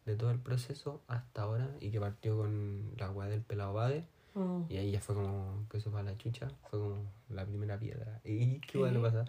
de 0.05 0.17
todo 0.17 0.31
el 0.31 0.39
proceso 0.39 1.01
hasta 1.09 1.41
ahora 1.41 1.71
y 1.81 1.91
que 1.91 1.99
partió 1.99 2.37
con 2.37 2.93
la 2.99 3.11
weá 3.11 3.27
del 3.29 3.41
pelado 3.41 3.73
Bade 3.73 4.07
Mm. 4.35 4.65
y 4.69 4.77
ahí 4.79 4.91
ya 4.91 5.01
fue 5.01 5.15
como 5.15 5.65
que 5.71 5.77
eso 5.79 5.93
fue 5.93 6.01
a 6.01 6.03
la 6.03 6.19
chucha, 6.19 6.49
fue 6.69 6.81
como 6.81 6.97
la 7.31 7.47
primera 7.47 7.79
piedra. 7.79 8.21
¿Y 8.25 8.59
qué 8.59 8.81
¿Qué? 8.83 8.99
pasa? 9.01 9.25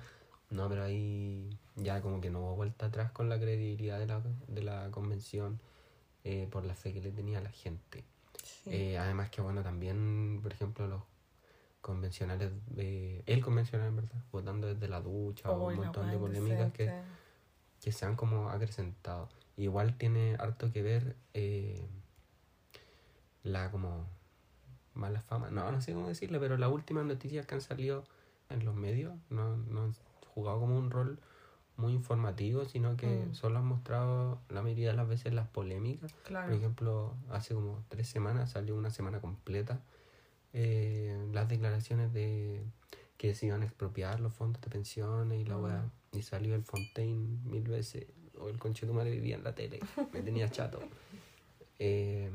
No, 0.49 0.69
pero 0.69 0.83
ahí 0.83 1.57
ya 1.75 2.01
como 2.01 2.21
que 2.21 2.29
no 2.29 2.39
hubo 2.39 2.55
vuelta 2.55 2.87
atrás 2.87 3.11
con 3.11 3.29
la 3.29 3.39
credibilidad 3.39 3.99
de 3.99 4.05
la, 4.05 4.21
de 4.47 4.61
la 4.61 4.91
convención 4.91 5.59
eh, 6.23 6.47
por 6.49 6.65
la 6.65 6.75
fe 6.75 6.93
que 6.93 7.01
le 7.01 7.11
tenía 7.11 7.41
la 7.41 7.51
gente. 7.51 8.03
Sí. 8.43 8.69
Eh, 8.71 8.97
además 8.97 9.29
que 9.29 9.41
bueno, 9.41 9.63
también, 9.63 10.39
por 10.41 10.53
ejemplo, 10.53 10.87
los 10.87 11.01
convencionales, 11.81 12.51
eh, 12.77 13.21
el 13.27 13.43
convencional 13.43 13.89
en 13.89 13.95
verdad, 13.97 14.23
votando 14.31 14.65
desde 14.65 14.87
la 14.87 15.01
ducha 15.01 15.51
o 15.51 15.67
un 15.67 15.75
montón 15.75 16.09
de 16.09 16.17
polémicas 16.17 16.71
que, 16.73 16.91
que 17.79 17.91
se 17.91 18.05
han 18.05 18.15
como 18.15 18.49
acrecentado. 18.49 19.29
Igual 19.57 19.95
tiene 19.97 20.35
harto 20.39 20.71
que 20.71 20.81
ver 20.81 21.15
eh, 21.35 21.87
la 23.43 23.69
como 23.69 24.07
mala 24.95 25.21
fama, 25.21 25.51
no, 25.51 25.71
no 25.71 25.79
sé 25.79 25.93
cómo 25.93 26.07
decirlo, 26.07 26.39
pero 26.39 26.57
las 26.57 26.71
últimas 26.71 27.05
noticias 27.05 27.45
que 27.45 27.53
han 27.53 27.61
salido 27.61 28.03
en 28.49 28.65
los 28.65 28.73
medios 28.73 29.13
no, 29.29 29.55
no 29.57 29.93
jugado 30.35 30.59
como 30.59 30.77
un 30.77 30.91
rol 30.91 31.19
muy 31.77 31.93
informativo, 31.93 32.63
sino 32.65 32.95
que 32.95 33.25
Mm. 33.25 33.33
solo 33.33 33.57
han 33.59 33.65
mostrado 33.65 34.39
la 34.49 34.61
mayoría 34.61 34.91
de 34.91 34.95
las 34.97 35.07
veces 35.07 35.33
las 35.33 35.47
polémicas. 35.47 36.13
Claro. 36.23 36.47
Por 36.47 36.55
ejemplo, 36.55 37.15
hace 37.31 37.53
como 37.55 37.83
tres 37.89 38.07
semanas 38.07 38.51
salió 38.51 38.75
una 38.75 38.91
semana 38.91 39.19
completa 39.19 39.81
eh, 40.57 41.27
las 41.33 41.49
declaraciones 41.49 42.13
de 42.13 42.63
que 43.17 43.33
se 43.35 43.47
iban 43.47 43.61
a 43.61 43.65
expropiar 43.65 44.21
los 44.21 44.33
fondos 44.33 44.61
de 44.61 44.69
pensiones 44.69 45.41
y 45.41 45.43
la 45.45 45.57
Mm. 45.57 45.63
weá. 45.63 45.91
Y 46.13 46.21
salió 46.21 46.55
el 46.55 46.63
Fontaine 46.63 47.39
mil 47.43 47.63
veces. 47.67 48.05
O 48.39 48.47
el 48.47 48.57
conchetumare 48.57 49.11
vivía 49.11 49.35
en 49.35 49.43
la 49.43 49.53
tele. 49.53 49.79
Me 50.13 50.21
tenía 50.21 50.47
chato. 50.49 50.79
Eh, 51.79 52.29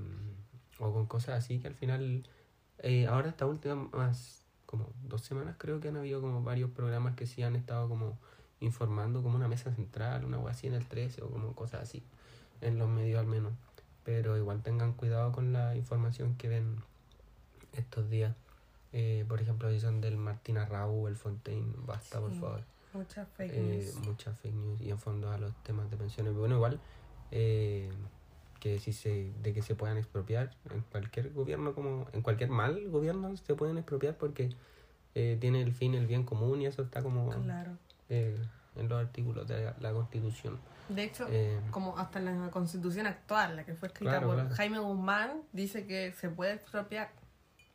o 0.78 0.92
con 0.92 1.06
cosas 1.06 1.42
así 1.42 1.58
que 1.60 1.68
al 1.68 1.74
final. 1.74 2.26
eh, 2.82 3.06
ahora, 3.06 3.28
esta 3.28 3.46
última 3.46 3.74
más 3.74 4.39
como 4.70 4.88
dos 5.02 5.22
semanas, 5.22 5.56
creo 5.58 5.80
que 5.80 5.88
han 5.88 5.96
habido 5.96 6.20
como 6.20 6.42
varios 6.44 6.70
programas 6.70 7.16
que 7.16 7.26
sí 7.26 7.42
han 7.42 7.56
estado 7.56 7.88
como 7.88 8.16
informando, 8.60 9.22
como 9.22 9.34
una 9.36 9.48
mesa 9.48 9.74
central, 9.74 10.24
una 10.24 10.38
weá 10.38 10.52
así 10.52 10.68
en 10.68 10.74
el 10.74 10.86
13 10.86 11.22
o 11.22 11.28
como 11.30 11.54
cosas 11.54 11.82
así. 11.82 12.02
En 12.60 12.78
los 12.78 12.88
medios 12.88 13.18
al 13.18 13.26
menos. 13.26 13.52
Pero 14.04 14.36
igual 14.36 14.62
tengan 14.62 14.92
cuidado 14.92 15.32
con 15.32 15.52
la 15.52 15.74
información 15.76 16.36
que 16.36 16.48
ven 16.48 16.76
estos 17.72 18.08
días. 18.10 18.36
Eh, 18.92 19.24
por 19.28 19.40
ejemplo, 19.40 19.70
si 19.70 19.80
son 19.80 20.00
del 20.00 20.16
Martín 20.16 20.58
Arrau, 20.58 21.08
el 21.08 21.16
Fontaine, 21.16 21.72
basta 21.86 22.20
por 22.20 22.32
favor. 22.34 22.62
Muchas 22.92 23.28
fake 23.36 23.52
Eh, 23.54 23.60
news. 23.94 24.06
muchas 24.06 24.38
fake 24.38 24.54
news 24.54 24.80
y 24.80 24.90
en 24.90 24.98
fondo 24.98 25.30
a 25.30 25.38
los 25.38 25.54
temas 25.62 25.90
de 25.90 25.96
pensiones. 25.96 26.34
Bueno, 26.34 26.56
igual, 26.56 26.80
eh, 27.30 27.90
que 28.60 28.78
si 28.78 28.92
se, 28.92 29.32
de 29.42 29.52
que 29.52 29.62
se 29.62 29.74
puedan 29.74 29.96
expropiar 29.96 30.54
en 30.70 30.82
cualquier 30.82 31.32
gobierno, 31.32 31.74
como 31.74 32.06
en 32.12 32.22
cualquier 32.22 32.50
mal 32.50 32.88
gobierno 32.90 33.36
se 33.36 33.54
pueden 33.54 33.78
expropiar 33.78 34.16
porque 34.16 34.50
eh, 35.14 35.36
tiene 35.40 35.62
el 35.62 35.72
fin 35.72 35.94
el 35.94 36.06
bien 36.06 36.24
común 36.24 36.60
y 36.62 36.66
eso 36.66 36.82
está 36.82 37.02
como 37.02 37.30
Claro. 37.42 37.76
eh, 38.10 38.40
en 38.76 38.88
los 38.88 39.00
artículos 39.00 39.48
de 39.48 39.64
la, 39.64 39.76
la 39.80 39.92
Constitución. 39.92 40.58
De 40.88 41.04
hecho, 41.04 41.26
Eh, 41.30 41.60
como 41.70 41.96
hasta 41.98 42.18
en 42.18 42.40
la 42.40 42.50
constitución 42.50 43.06
actual, 43.06 43.56
la 43.56 43.64
que 43.64 43.74
fue 43.74 43.88
escrita 43.88 44.12
Claro, 44.12 44.26
por 44.28 44.36
claro. 44.36 44.54
Jaime 44.54 44.78
Guzmán, 44.78 45.42
dice 45.52 45.86
que 45.86 46.12
se 46.12 46.28
puede 46.28 46.54
expropiar 46.54 47.10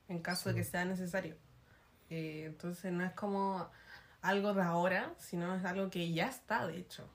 en 0.07 0.19
caso 0.21 0.49
de 0.49 0.55
que 0.55 0.63
sea 0.63 0.85
necesario. 0.85 1.35
Entonces 2.09 2.91
no 2.91 3.03
es 3.03 3.13
como 3.13 3.67
algo 4.21 4.53
de 4.53 4.61
ahora, 4.61 5.13
sino 5.17 5.55
es 5.55 5.65
algo 5.65 5.89
que 5.89 6.11
ya 6.11 6.27
está, 6.27 6.67
de 6.67 6.77
hecho. 6.77 7.07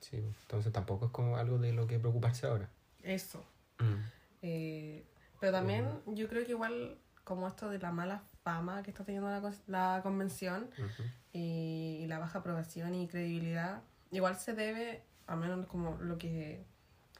Sí, 0.00 0.16
entonces 0.16 0.72
tampoco 0.72 1.06
es 1.06 1.10
como 1.12 1.36
algo 1.36 1.58
de 1.58 1.72
lo 1.72 1.86
que 1.86 1.98
preocuparse 1.98 2.46
ahora. 2.46 2.68
Eso. 3.02 3.44
Mm, 3.78 3.94
Eh, 4.42 5.04
pero 5.38 5.52
también 5.52 5.86
yo 6.06 6.28
creo 6.28 6.44
que 6.44 6.52
igual 6.52 6.98
como 7.24 7.46
esto 7.46 7.68
de 7.68 7.78
la 7.78 7.92
mala 7.92 8.22
fama 8.42 8.82
que 8.82 8.90
está 8.90 9.04
teniendo 9.04 9.28
la, 9.30 9.52
la 9.66 10.00
convención 10.02 10.70
ujú. 10.78 11.02
y, 11.32 12.06
la 12.08 12.18
baja 12.18 12.38
aprobación 12.40 12.94
y 12.94 13.06
credibilidad, 13.06 13.82
igual 14.10 14.36
se 14.36 14.54
debe, 14.54 15.02
al 15.26 15.38
menos 15.38 15.66
como 15.66 15.96
lo 16.00 16.18
que, 16.18 16.64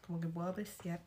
como 0.07 0.21
que 0.21 0.29
puedo 0.29 0.49
apreciar, 0.49 1.01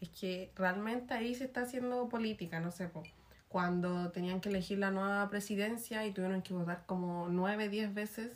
es 0.00 0.08
que 0.10 0.52
realmente 0.54 1.14
ahí 1.14 1.34
se 1.34 1.44
está 1.44 1.62
haciendo 1.62 2.08
política, 2.08 2.60
no 2.60 2.70
sé, 2.70 2.88
po, 2.88 3.02
cuando 3.48 4.10
tenían 4.10 4.40
que 4.40 4.50
elegir 4.50 4.78
la 4.78 4.90
nueva 4.90 5.28
presidencia 5.30 6.06
y 6.06 6.12
tuvieron 6.12 6.42
que 6.42 6.52
votar 6.54 6.84
como 6.86 7.28
nueve, 7.28 7.68
diez 7.68 7.92
veces, 7.92 8.30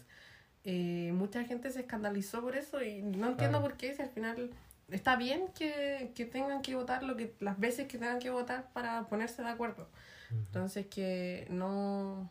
eh, 0.64 1.12
mucha 1.14 1.44
gente 1.44 1.70
se 1.70 1.80
escandalizó 1.80 2.40
por 2.42 2.56
eso 2.56 2.82
y 2.82 3.02
no 3.02 3.28
entiendo 3.28 3.58
Claro. 3.58 3.62
por 3.62 3.76
qué, 3.76 3.94
si 3.94 4.02
al 4.02 4.10
final 4.10 4.50
está 4.90 5.16
bien 5.16 5.48
que, 5.54 6.12
que 6.14 6.24
tengan 6.24 6.62
que 6.62 6.74
votar 6.74 7.02
lo 7.02 7.16
que 7.16 7.34
las 7.40 7.58
veces 7.58 7.86
que 7.88 7.98
tengan 7.98 8.18
que 8.18 8.30
votar 8.30 8.72
para 8.72 9.06
ponerse 9.08 9.42
de 9.42 9.48
acuerdo. 9.48 9.88
Entonces 10.30 10.86
que 10.86 11.46
no, 11.50 12.30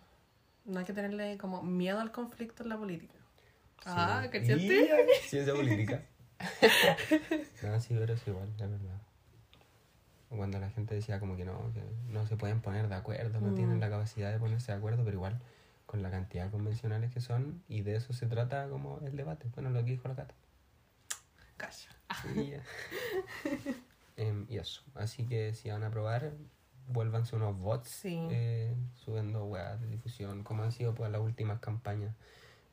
no 0.65 0.79
hay 0.79 0.85
que 0.85 0.93
tenerle 0.93 1.37
como 1.37 1.63
miedo 1.63 1.99
al 1.99 2.11
conflicto 2.11 2.63
en 2.63 2.69
la 2.69 2.77
política. 2.77 3.13
Ah, 3.85 4.21
Sí. 4.23 4.29
¿cachaste? 4.29 4.65
Y- 4.65 5.27
Ciencia 5.29 5.53
política. 5.53 6.03
no, 7.63 7.79
sí, 7.79 7.95
pero 7.97 8.13
es 8.13 8.27
igual, 8.27 8.47
la 8.57 8.67
verdad. 8.67 9.01
Cuando 10.29 10.59
la 10.59 10.69
gente 10.69 10.93
decía 10.93 11.19
como 11.19 11.37
que 11.37 11.45
no, 11.45 11.71
que 11.73 11.81
no 12.09 12.27
se 12.27 12.35
pueden 12.35 12.59
poner 12.61 12.89
de 12.89 12.95
acuerdo, 12.95 13.39
no 13.39 13.51
Mm. 13.51 13.55
tienen 13.55 13.79
la 13.79 13.89
capacidad 13.89 14.31
de 14.31 14.39
ponerse 14.39 14.71
de 14.71 14.77
acuerdo, 14.77 15.03
pero 15.05 15.15
igual 15.17 15.39
con 15.85 16.03
la 16.03 16.11
cantidad 16.11 16.45
de 16.45 16.51
convencionales 16.51 17.13
que 17.13 17.21
son, 17.21 17.63
y 17.69 17.81
de 17.81 17.95
eso 17.95 18.11
se 18.13 18.27
trata 18.27 18.67
como 18.67 18.99
el 19.05 19.15
debate. 19.15 19.47
Bueno, 19.55 19.69
lo 19.69 19.79
que 19.85 19.91
dijo 19.91 20.07
la 20.09 20.15
Cata. 20.15 20.33
Y, 22.35 22.51
ya. 22.51 22.63
Em, 24.17 24.45
y 24.49 24.57
eso. 24.57 24.81
Así 24.95 25.25
que 25.27 25.53
si 25.53 25.69
van 25.69 25.83
a 25.83 25.91
probar, 25.91 26.33
vuélvanse 26.87 27.35
unos 27.35 27.57
bots 27.57 27.87
Sí. 27.89 28.17
eh, 28.31 28.73
subiendo 28.95 29.45
weas 29.45 29.79
de 29.79 29.87
difusión, 29.87 30.43
como 30.43 30.63
han 30.63 30.71
sido 30.71 30.95
pues 30.95 31.11
las 31.11 31.21
últimas 31.21 31.59
campañas 31.59 32.15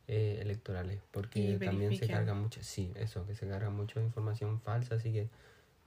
eh, 0.09 0.39
electorales. 0.41 1.01
Porque 1.11 1.59
también 1.63 1.95
se 1.97 2.07
cargan 2.09 2.41
mucho, 2.41 2.63
sí, 2.63 2.93
eso, 2.97 3.27
que 3.27 3.35
se 3.35 3.47
carga 3.49 3.71
mucho 3.71 4.01
información 4.01 4.61
falsa, 4.61 4.95
así 4.95 5.13
que 5.13 5.29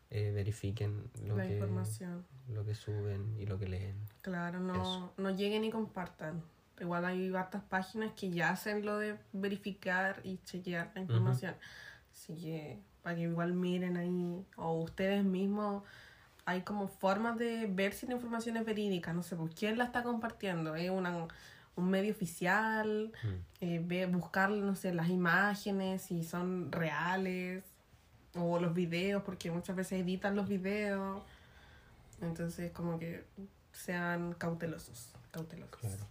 eh, 0.09 0.31
verifiquen 0.31 1.09
lo 1.25 1.37
la 1.37 1.47
que, 1.47 1.53
información. 1.55 2.25
lo 2.49 2.63
que 2.63 2.75
suben 2.75 3.35
y 3.39 3.45
lo 3.45 3.57
que 3.59 3.67
leen. 3.67 3.95
Claro, 4.21 4.59
no, 4.59 4.73
Eso. 4.73 5.13
no 5.17 5.29
lleguen 5.31 5.63
y 5.63 5.71
compartan. 5.71 6.43
Igual 6.79 7.05
hay 7.05 7.33
hartas 7.35 7.63
páginas 7.63 8.11
que 8.15 8.29
ya 8.29 8.51
hacen 8.51 8.85
lo 8.85 8.99
de 8.99 9.17
verificar 9.33 10.21
y 10.23 10.37
chequear 10.45 10.91
la 10.93 11.01
información. 11.01 11.55
Así 12.17 12.33
que 12.33 12.79
para 13.03 13.15
que 13.15 13.21
igual 13.21 13.53
miren 13.53 13.95
ahí, 13.95 14.43
o 14.57 14.81
ustedes 14.81 15.23
mismos, 15.23 15.83
hay 16.45 16.61
como 16.63 16.87
formas 16.87 17.37
de 17.37 17.67
ver 17.67 17.93
si 17.93 18.07
la 18.07 18.15
información 18.15 18.57
es 18.57 18.65
verídica. 18.65 19.13
No 19.13 19.21
sé, 19.21 19.35
pues, 19.35 19.53
¿quién 19.53 19.77
la 19.77 19.85
está 19.85 20.01
compartiendo? 20.03 20.75
¿Es 20.75 20.89
una, 20.89 21.27
un 21.75 21.89
medio 21.89 22.11
oficial? 22.11 23.13
Mm. 23.23 23.63
Eh, 23.63 23.81
ve, 23.85 24.05
buscar, 24.07 24.49
no 24.49 24.75
sé, 24.75 24.93
las 24.93 25.09
imágenes, 25.09 26.01
si 26.01 26.23
son 26.23 26.71
reales, 26.71 27.63
o 28.35 28.59
los 28.59 28.73
videos, 28.73 29.23
porque 29.23 29.51
muchas 29.51 29.75
veces 29.75 30.01
editan 30.01 30.35
los 30.35 30.47
videos. 30.47 31.21
Entonces, 32.19 32.71
como 32.71 32.97
que 32.97 33.25
sean 33.71 34.33
cautelosos. 34.33 35.13
Cautelosos. 35.31 35.79
Claro. 35.79 36.07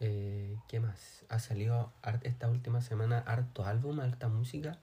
Eh, 0.00 0.56
¿Qué 0.68 0.78
más? 0.78 1.24
Ha 1.28 1.38
salido 1.38 1.92
esta 2.22 2.48
última 2.48 2.80
semana 2.80 3.18
harto 3.18 3.64
álbum, 3.64 4.00
harta 4.00 4.28
música. 4.28 4.78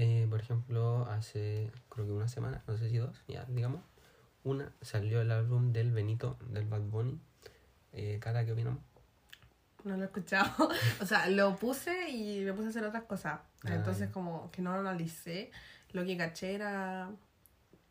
Eh, 0.00 0.28
por 0.30 0.40
ejemplo, 0.40 1.06
hace 1.10 1.72
creo 1.88 2.06
que 2.06 2.12
una 2.12 2.28
semana, 2.28 2.62
no 2.68 2.76
sé 2.76 2.88
si 2.88 2.98
dos, 2.98 3.20
ya 3.26 3.44
digamos. 3.46 3.82
Una 4.44 4.72
salió 4.80 5.20
el 5.20 5.32
álbum 5.32 5.72
del 5.72 5.90
Benito, 5.90 6.38
del 6.50 6.66
Bad 6.66 6.82
Bunny. 6.82 7.18
Eh, 7.92 8.18
Cata, 8.20 8.44
¿qué 8.44 8.52
opinamos? 8.52 8.78
No 9.82 9.96
lo 9.96 10.02
he 10.04 10.06
escuchado. 10.06 10.68
o 11.00 11.04
sea, 11.04 11.28
lo 11.28 11.56
puse 11.56 12.10
y 12.10 12.44
me 12.44 12.52
puse 12.52 12.66
a 12.66 12.70
hacer 12.70 12.84
otras 12.84 13.02
cosas. 13.04 13.40
Ah, 13.64 13.74
Entonces, 13.74 14.06
ya. 14.06 14.12
como 14.12 14.52
que 14.52 14.62
no 14.62 14.72
lo 14.72 14.78
analicé. 14.88 15.50
Lo 15.90 16.04
que 16.04 16.16
caché 16.16 16.54
era 16.54 17.10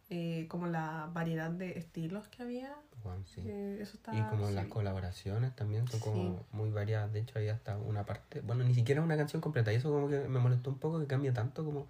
eh, 0.10 0.46
como 0.50 0.68
la 0.68 1.10
variedad 1.14 1.52
de 1.52 1.78
estilos 1.78 2.28
que 2.30 2.44
había. 2.44 2.74
Juan, 3.04 3.24
sí. 3.26 3.42
Eh, 3.46 3.80
eso 3.82 3.98
está 3.98 4.16
Y 4.16 4.22
como 4.30 4.50
las 4.50 4.66
sí. 4.66 4.70
colaboraciones 4.70 5.56
también 5.56 5.88
son 5.88 6.00
como 6.00 6.16
Sí. 6.40 6.46
muy 6.52 6.70
variadas. 6.70 7.12
De 7.14 7.20
hecho, 7.20 7.38
hay 7.40 7.50
hasta 7.50 7.78
una 7.78 8.06
parte. 8.06 8.42
Bueno, 8.42 8.64
ni 8.64 8.74
siquiera 8.74 9.02
una 9.02 9.18
canción 9.18 9.42
completa. 9.42 9.72
Y 9.74 9.76
eso 9.76 9.92
como 9.92 10.08
que 10.08 10.20
me 10.28 10.40
molestó 10.40 10.70
un 10.70 10.78
poco 10.80 11.00
que 11.00 11.08
cambie 11.08 11.32
tanto 11.32 11.64
como 11.66 11.88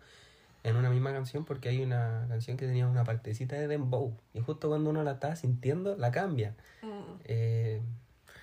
en 0.63 0.75
una 0.75 0.89
misma 0.89 1.11
canción. 1.13 1.45
Porque 1.45 1.69
hay 1.69 1.81
una 1.83 2.25
canción 2.27 2.57
que 2.57 2.65
tenía 2.65 2.87
una 2.87 3.03
partecita 3.03 3.55
de 3.55 3.67
Dembow. 3.67 4.13
Y 4.33 4.39
justo 4.41 4.67
cuando 4.69 4.89
uno 4.89 5.03
la 5.03 5.11
está 5.13 5.35
sintiendo, 5.35 5.95
la 5.95 6.11
cambia. 6.11 6.55
Mm, 6.81 7.19
Eh, 7.25 7.81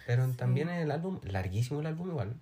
pero 0.07 0.29
también 0.33 0.69
en 0.69 0.77
el 0.83 0.91
álbum, 0.91 1.19
larguísimo 1.25 1.81
el 1.81 1.87
álbum 1.87 2.09
igual. 2.11 2.35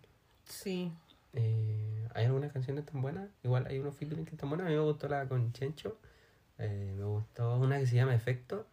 sí. 0.45 0.93
Eh, 1.35 2.09
hay 2.15 2.27
algunas 2.27 2.53
canciones 2.53 2.85
tan 2.85 3.01
buenas. 3.01 3.31
Igual 3.43 3.67
hay 3.67 3.79
unos 3.79 3.97
featuring 3.97 4.27
que 4.27 4.33
están 4.33 4.51
buenos. 4.51 4.67
A 4.67 4.71
mí 4.71 4.77
me 4.77 4.83
gustó 4.83 5.09
la 5.09 5.27
con 5.27 5.51
Chencho. 5.55 5.97
Eh, 6.63 6.95
me 6.97 7.05
gustó 7.05 7.57
una 7.59 7.79
que 7.79 7.87
se 7.87 7.97
llama 7.97 8.15
Efecto. 8.15 8.67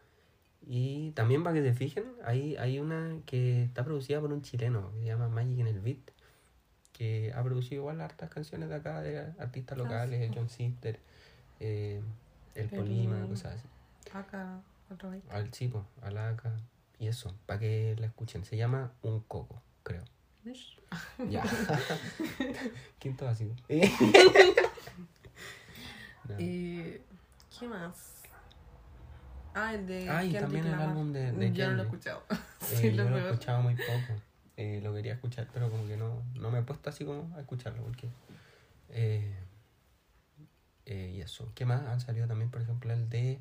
Y 0.67 1.12
también 1.12 1.43
para 1.43 1.55
que 1.55 1.63
se 1.63 1.74
fijen, 1.74 2.03
hay, 2.24 2.55
hay 2.58 2.79
una 2.79 3.17
que 3.25 3.63
está 3.63 3.84
producida 3.84 4.19
por 4.22 4.31
un 4.31 4.41
chileno 4.43 4.91
que 4.91 5.00
se 5.00 5.05
llama 5.05 5.27
Magic 5.27 5.60
en 5.60 5.67
el 5.67 5.79
Beat. 5.79 6.12
Que 6.93 7.31
ha 7.34 7.41
producido 7.43 7.81
igual 7.81 8.01
hartas 8.01 8.29
canciones 8.29 8.69
de 8.69 8.75
acá, 8.75 9.01
de 9.01 9.17
artistas 9.39 9.77
Ah, 9.79 9.84
locales, 9.84 10.27
sí. 10.27 10.34
John 10.36 10.50
Sister, 10.50 11.00
eh, 11.60 12.01
El 12.55 12.69
Polima, 12.69 13.25
cosas 13.27 13.55
así. 13.55 13.67
Acá, 14.13 14.62
otro 14.91 15.10
vez. 15.10 15.24
Al 15.29 15.50
chipo, 15.50 15.86
Alaca. 16.01 16.51
Y 17.00 17.08
eso, 17.08 17.34
para 17.46 17.60
que 17.62 17.96
la 17.98 18.08
escuchen. 18.08 18.43
Se 18.43 18.58
llama 18.58 18.91
Un 19.01 19.22
Coco, 19.22 19.62
creo. 19.84 20.03
Ya. 21.29 21.43
Quinto 23.00 23.25
básico. 23.25 23.55
No. 26.27 26.36
Eh, 26.38 27.01
¿Qué 27.60 27.68
más? 27.68 28.16
Ah, 29.54 29.74
el 29.74 29.86
de. 29.88 30.10
Ah, 30.10 30.24
y 30.24 30.32
Kendrick 30.32 30.42
también 30.42 30.66
el 30.66 30.72
Lamar. 30.72 30.89
álbum 30.89 31.12
de- 31.13 31.32
de 31.32 31.51
Yo 31.54 31.66
no 31.70 31.74
lo 31.75 31.84
he 31.84 31.86
Kendrick. 31.86 31.86
escuchado. 31.86 32.24
Eh, 32.72 32.75
sí, 32.75 32.92
yo 32.96 33.04
lo 33.06 33.10
lo 33.12 33.18
he 33.18 33.22
peor. 33.22 33.34
escuchado 33.34 33.62
muy 33.62 33.75
poco. 33.75 34.22
Eh, 34.58 34.80
lo 34.84 34.94
quería 34.94 35.13
escuchar, 35.13 35.48
pero 35.54 35.70
como 35.72 35.88
que 35.88 35.96
no, 35.98 36.22
no 36.36 36.51
me 36.51 36.60
he 36.60 36.62
puesto 36.62 36.89
así 36.89 37.06
como 37.06 37.34
a 37.36 37.39
escucharlo. 37.39 37.82
Porque, 37.84 38.10
eh, 38.89 39.34
eh, 40.86 41.13
y 41.16 41.22
eso. 41.22 41.51
¿Qué 41.56 41.66
más? 41.66 41.82
Han 41.84 42.00
salido 42.01 42.28
también, 42.28 42.51
por 42.51 42.62
ejemplo, 42.62 42.92
el 42.94 43.10
de 43.10 43.39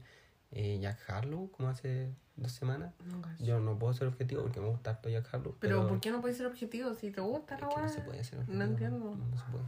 eh, 0.52 0.78
Jack 0.80 1.10
Harlow, 1.10 1.50
como 1.50 1.68
hace 1.68 2.10
dos 2.36 2.52
semanas. 2.52 2.94
No, 3.04 3.20
cacho. 3.20 3.44
Yo 3.44 3.58
no 3.60 3.78
puedo 3.78 3.92
ser 3.92 4.06
objetivo 4.06 4.42
porque 4.42 4.60
me 4.60 4.68
gusta 4.68 4.90
harto 4.90 5.08
Jack 5.10 5.28
Harlow. 5.34 5.56
Pero, 5.60 5.86
¿por 5.88 6.00
qué 6.00 6.10
no 6.10 6.20
puedes 6.20 6.36
ser 6.38 6.46
objetivo 6.46 6.94
si 6.94 7.10
te 7.10 7.20
gusta 7.20 7.56
Es 7.56 7.60
la 7.62 7.68
que 7.68 7.74
no 7.76 7.80
weá? 7.82 7.88
se 7.90 8.00
puede 8.02 8.24
ser 8.24 8.38
No 8.38 8.42
objetivo. 8.44 8.64
entiendo. 8.64 8.98
No, 9.16 9.26
no 9.26 9.36
se 9.38 9.44
puede. 9.50 9.64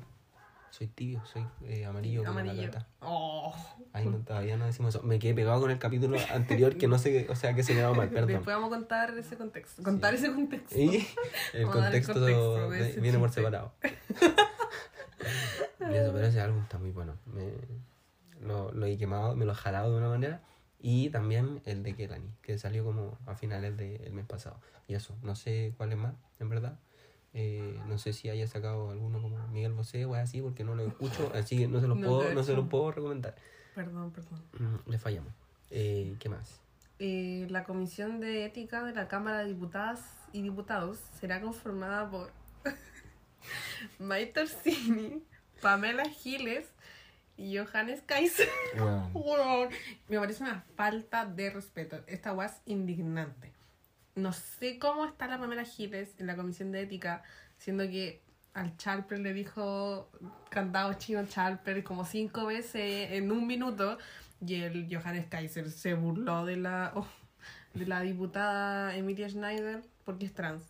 Soy 0.71 0.87
tibio, 0.87 1.21
soy 1.27 1.45
eh, 1.65 1.85
amarillo. 1.85 2.25
como 2.25 2.41
la 2.41 2.53
lata. 2.53 2.87
Oh. 3.01 3.55
Ay, 3.93 4.07
no, 4.07 4.19
todavía 4.19 4.57
no 4.57 4.67
decimos 4.67 4.95
eso. 4.95 5.05
Me 5.05 5.19
quedé 5.19 5.35
pegado 5.35 5.61
con 5.61 5.71
el 5.71 5.79
capítulo 5.79 6.17
anterior 6.33 6.77
que 6.79 6.87
no 6.87 6.97
sé, 6.99 7.27
o 7.29 7.35
sea, 7.35 7.55
que 7.55 7.63
se 7.65 7.75
quedó 7.75 7.95
mal, 7.95 8.09
perdón. 8.09 8.29
Después 8.29 8.55
vamos 8.57 8.69
a 8.73 8.77
contar 8.77 9.19
ese 9.19 9.37
contexto. 9.37 9.83
Contar 9.83 10.15
ese 10.15 10.33
contexto. 10.33 10.79
Y 10.79 11.07
el 11.55 11.67
Vamos 11.67 11.83
contexto, 11.83 12.13
contexto 12.15 12.71
de 12.71 12.93
de- 12.93 13.01
viene 13.01 13.19
por 13.19 13.31
separado. 13.31 13.73
Y 15.81 15.95
eso, 15.95 16.13
pero 16.13 16.27
ese 16.27 16.41
álbum 16.41 16.63
está 16.63 16.79
muy 16.79 16.91
bueno. 16.93 17.15
Me, 17.27 17.53
lo, 18.47 18.71
lo 18.73 18.87
he 18.87 18.97
quemado, 18.97 19.35
me 19.35 19.45
lo 19.45 19.53
he 19.53 19.55
jalado 19.55 19.91
de 19.93 19.99
una 19.99 20.09
manera. 20.09 20.41
Y 20.79 21.11
también 21.11 21.61
el 21.67 21.83
de 21.83 21.95
Kelani, 21.95 22.31
que 22.43 22.57
salió 22.59 22.85
como 22.85 23.19
a 23.27 23.35
finales 23.35 23.77
del 23.77 24.13
mes 24.13 24.25
pasado. 24.27 24.61
Y 24.89 24.95
eso, 24.95 25.17
no 25.23 25.35
sé 25.35 25.75
cuál 25.77 25.93
es 25.93 25.99
más, 25.99 26.15
en 26.39 26.49
verdad. 26.49 26.79
Eh, 27.33 27.79
no 27.87 27.99
sé 27.99 28.13
si 28.13 28.29
haya 28.31 28.47
sacado 28.47 28.91
alguno 28.91 29.21
como 29.21 29.39
Miguel 29.81 30.07
Bosé 30.07 30.07
o 30.07 30.15
así, 30.15 30.41
porque 30.41 30.65
no 30.65 30.75
lo 30.75 30.87
escucho, 30.87 31.31
así 31.35 31.59
que 31.59 31.69
no 31.69 31.81
se 31.81 31.89
los, 31.89 31.99
No 31.99 32.07
puedo, 32.07 32.35
no 32.35 32.43
se 32.43 32.55
los 32.55 32.69
puedo 32.69 32.93
recomendar. 32.93 33.35
Perdón, 33.75 34.11
perdón. 34.11 34.43
Mm, 34.59 34.91
Le 34.91 34.99
fallamos. 34.99 35.33
Eh, 35.71 36.17
¿Qué 36.19 36.29
más? 36.29 36.61
Eh, 36.99 37.47
la 37.51 37.65
Comisión 37.65 38.21
de 38.21 38.45
Ética 38.45 38.85
de 38.85 38.93
la 38.93 39.09
Cámara 39.09 39.39
de 39.39 39.47
Diputadas 39.47 40.01
y 40.33 40.43
Diputados 40.43 40.99
será 41.19 41.41
conformada 41.41 42.11
por 42.11 42.31
May 43.99 44.33
Torsini, 44.33 45.23
Pamela 45.63 46.05
Giles 46.05 46.67
y 47.37 47.57
Johannes 47.57 48.03
Kaiser. 48.05 48.49
Weón, 49.15 49.71
Me 50.09 50.19
parece 50.19 50.43
una 50.43 50.63
falta 50.77 51.25
de 51.25 51.51
respeto. 51.51 52.01
Esta 52.07 52.35
weá 52.35 52.49
es 52.49 52.61
indignante. 52.67 53.53
No 54.15 54.33
sé 54.33 54.79
cómo 54.79 55.07
está 55.07 55.27
la 55.27 55.39
Pamela 55.39 55.65
Giles 55.65 56.15
en 56.19 56.27
la 56.27 56.37
comisión 56.37 56.73
de 56.73 56.83
ética, 56.83 57.23
siendo 57.57 57.85
que 57.85 58.21
al 58.55 58.77
Charper 58.77 59.19
le 59.21 59.33
dijo 59.33 60.11
cantado 60.49 60.95
chino 60.95 61.25
Charper 61.27 61.85
como 61.85 62.05
cinco 62.05 62.47
veces 62.47 63.13
en 63.13 63.31
un 63.31 63.47
minuto 63.47 63.99
y 64.45 64.55
el 64.57 64.89
Johannes 64.91 65.27
Kaiser 65.27 65.71
se 65.71 65.95
burló 65.95 66.45
de 66.45 66.57
la, 66.57 66.93
oh, 66.95 67.07
de 67.75 67.87
la 67.87 68.01
diputada 68.01 68.95
Emilia 68.97 69.29
Schneider 69.29 69.83
porque 70.05 70.27
es 70.27 70.35
trans. 70.35 70.65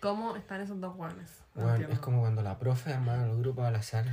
¿Cómo 0.00 0.34
están 0.34 0.62
esos 0.62 0.80
dos 0.80 0.96
guanes? 0.96 1.30
No 1.54 1.62
Weón, 1.62 1.72
entiendo. 1.72 1.94
es 1.94 2.00
como 2.00 2.20
cuando 2.20 2.42
la 2.42 2.58
profe 2.58 2.92
armaba 2.92 3.26
los 3.26 3.38
grupos 3.38 3.66
al 3.66 3.76
azar 3.76 4.06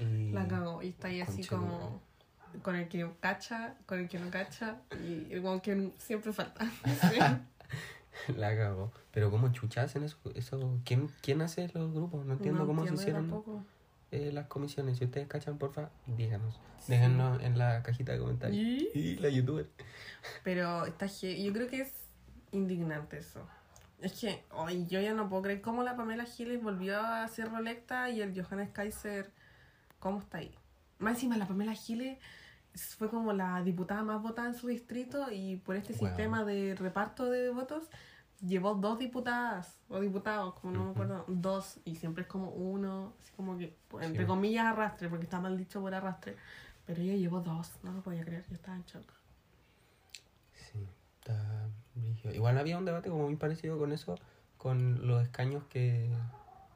y... 0.00 0.32
La 0.32 0.48
cagó 0.48 0.82
y 0.82 0.88
está 0.88 1.08
ahí 1.08 1.20
así 1.20 1.44
como 1.44 2.00
con 2.62 2.74
el 2.74 2.88
que 2.88 3.08
cacha, 3.20 3.74
con 3.84 3.98
el 3.98 4.08
que 4.08 4.18
no 4.18 4.30
cacha 4.30 4.76
y 5.04 5.30
el 5.30 5.42
guan 5.42 5.60
que 5.60 5.92
siempre 5.98 6.32
falta. 6.32 6.64
Sí. 6.84 7.18
La 8.36 8.56
cagó. 8.56 8.92
Pero 9.12 9.30
¿cómo 9.30 9.52
chucha 9.52 9.82
hacen 9.82 10.04
eso? 10.04 10.16
eso 10.34 10.78
¿quién, 10.84 11.10
¿Quién 11.22 11.42
hace 11.42 11.68
los 11.74 11.92
grupos? 11.92 12.24
No 12.24 12.34
entiendo 12.34 12.60
No 12.60 12.66
cómo 12.66 12.82
entiendo 12.82 13.02
se 13.02 13.10
hicieron 13.10 13.66
eh, 14.12 14.30
las 14.32 14.46
comisiones. 14.46 14.98
Si 14.98 15.04
ustedes 15.04 15.26
cachan, 15.26 15.58
porfa, 15.58 15.90
díganos. 16.06 16.60
Sí. 16.80 16.94
En 16.94 17.58
la 17.58 17.82
cajita 17.82 18.12
de 18.12 18.18
comentarios. 18.18 18.56
¿Y? 18.56 18.90
Y 18.98 19.16
la 19.16 19.28
youtuber. 19.28 19.68
Pero 20.44 20.86
está 20.86 21.06
yo 21.06 21.52
creo 21.52 21.68
que 21.68 21.82
es 21.82 21.92
indignante 22.52 23.18
eso. 23.18 23.46
Es 24.00 24.12
que 24.20 24.44
hoy 24.50 24.86
yo 24.86 25.00
ya 25.00 25.14
no 25.14 25.28
puedo 25.28 25.42
creer 25.42 25.60
cómo 25.62 25.82
la 25.82 25.96
Pamela 25.96 26.24
Giles 26.24 26.62
volvió 26.62 27.00
a 27.00 27.26
ser 27.28 27.50
reelecta 27.50 28.10
y 28.10 28.20
el 28.20 28.40
Johannes 28.40 28.70
Kaiser, 28.70 29.30
¿cómo 29.98 30.20
está 30.20 30.38
ahí? 30.38 30.54
Más 30.98 31.14
encima, 31.14 31.36
la 31.38 31.48
Pamela 31.48 31.72
Giles 31.72 32.18
fue 32.76 33.08
como 33.10 33.32
la 33.32 33.62
diputada 33.62 34.02
más 34.02 34.22
votada 34.22 34.48
en 34.48 34.54
su 34.54 34.66
distrito 34.68 35.30
y 35.32 35.56
por 35.56 35.76
este 35.76 35.92
Wow. 35.94 36.08
sistema 36.08 36.44
de 36.44 36.74
reparto 36.76 37.26
de 37.30 37.50
votos 37.50 37.88
llevó 38.40 38.74
dos 38.74 38.98
diputadas 38.98 39.78
o 39.88 40.00
diputados, 40.00 40.54
como 40.60 40.72
no 40.74 40.84
me 40.86 40.90
acuerdo, 40.92 41.24
dos 41.28 41.80
y 41.84 41.96
siempre 41.96 42.22
es 42.22 42.28
como 42.28 42.50
uno, 42.50 43.14
así 43.20 43.32
como 43.36 43.56
que, 43.58 43.76
pues, 43.88 44.04
entre 44.06 44.22
Sí. 44.22 44.26
comillas, 44.26 44.66
arrastre, 44.66 45.08
porque 45.08 45.24
está 45.24 45.40
mal 45.40 45.56
dicho 45.56 45.80
por 45.80 45.94
arrastre. 45.94 46.36
Pero 46.86 47.02
ella 47.02 47.14
llevó 47.16 47.40
dos, 47.40 47.72
no 47.82 47.92
lo 47.92 48.02
podía 48.02 48.24
creer, 48.24 48.44
yo 48.48 48.54
estaba 48.54 48.76
en 48.76 48.84
shock. 48.84 49.10
Sí, 50.52 50.88
está. 51.18 51.68
Igual 52.32 52.58
había 52.58 52.78
un 52.78 52.84
debate 52.84 53.08
como 53.10 53.24
muy 53.24 53.36
parecido 53.36 53.78
con 53.78 53.92
eso, 53.92 54.16
con 54.58 55.06
los 55.06 55.22
escaños 55.22 55.64
que, 55.64 56.10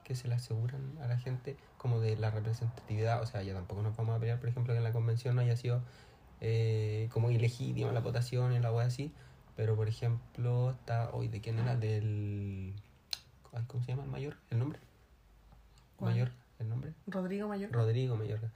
que 0.05 0.15
se 0.15 0.29
le 0.29 0.35
aseguran 0.35 0.99
a 1.03 1.07
la 1.07 1.19
gente, 1.19 1.57
como 1.81 1.99
de 1.99 2.15
la 2.19 2.31
representatividad. 2.31 3.23
O 3.23 3.27
sea, 3.27 3.43
ya 3.43 3.55
tampoco 3.55 3.81
nos 3.81 3.97
vamos 3.97 4.15
a 4.15 4.21
pelear, 4.21 4.39
por 4.39 4.51
ejemplo, 4.51 4.75
que 4.75 4.79
en 4.79 4.85
la 4.85 4.93
convención 4.93 5.35
no 5.35 5.41
haya 5.41 5.57
sido 5.57 5.81
eh, 6.43 7.09
como 7.11 7.31
ilegítima 7.31 7.91
la 7.93 8.01
votación 8.01 8.53
y 8.53 8.59
la 8.59 8.71
wea 8.71 8.87
así. 8.87 9.15
Pero, 9.57 9.77
por 9.77 9.89
ejemplo, 9.89 10.71
está 10.73 11.09
hoy, 11.15 11.29
¿de 11.29 11.41
quién 11.41 11.59
era? 11.59 11.77
Del. 11.77 12.75
¿Cómo 13.67 13.83
se 13.83 13.93
llama 13.93 14.05
el 14.05 14.11
mayor? 14.11 14.37
¿El 14.51 14.59
nombre? 14.59 14.79
¿Cuál? 15.97 16.13
Mayor, 16.13 16.31
¿el 16.59 16.69
nombre? 16.69 16.93
Rodrigo 17.07 17.49
Mayor. 17.49 17.73
Rodrigo 17.73 18.17
Mayorga. 18.17 18.51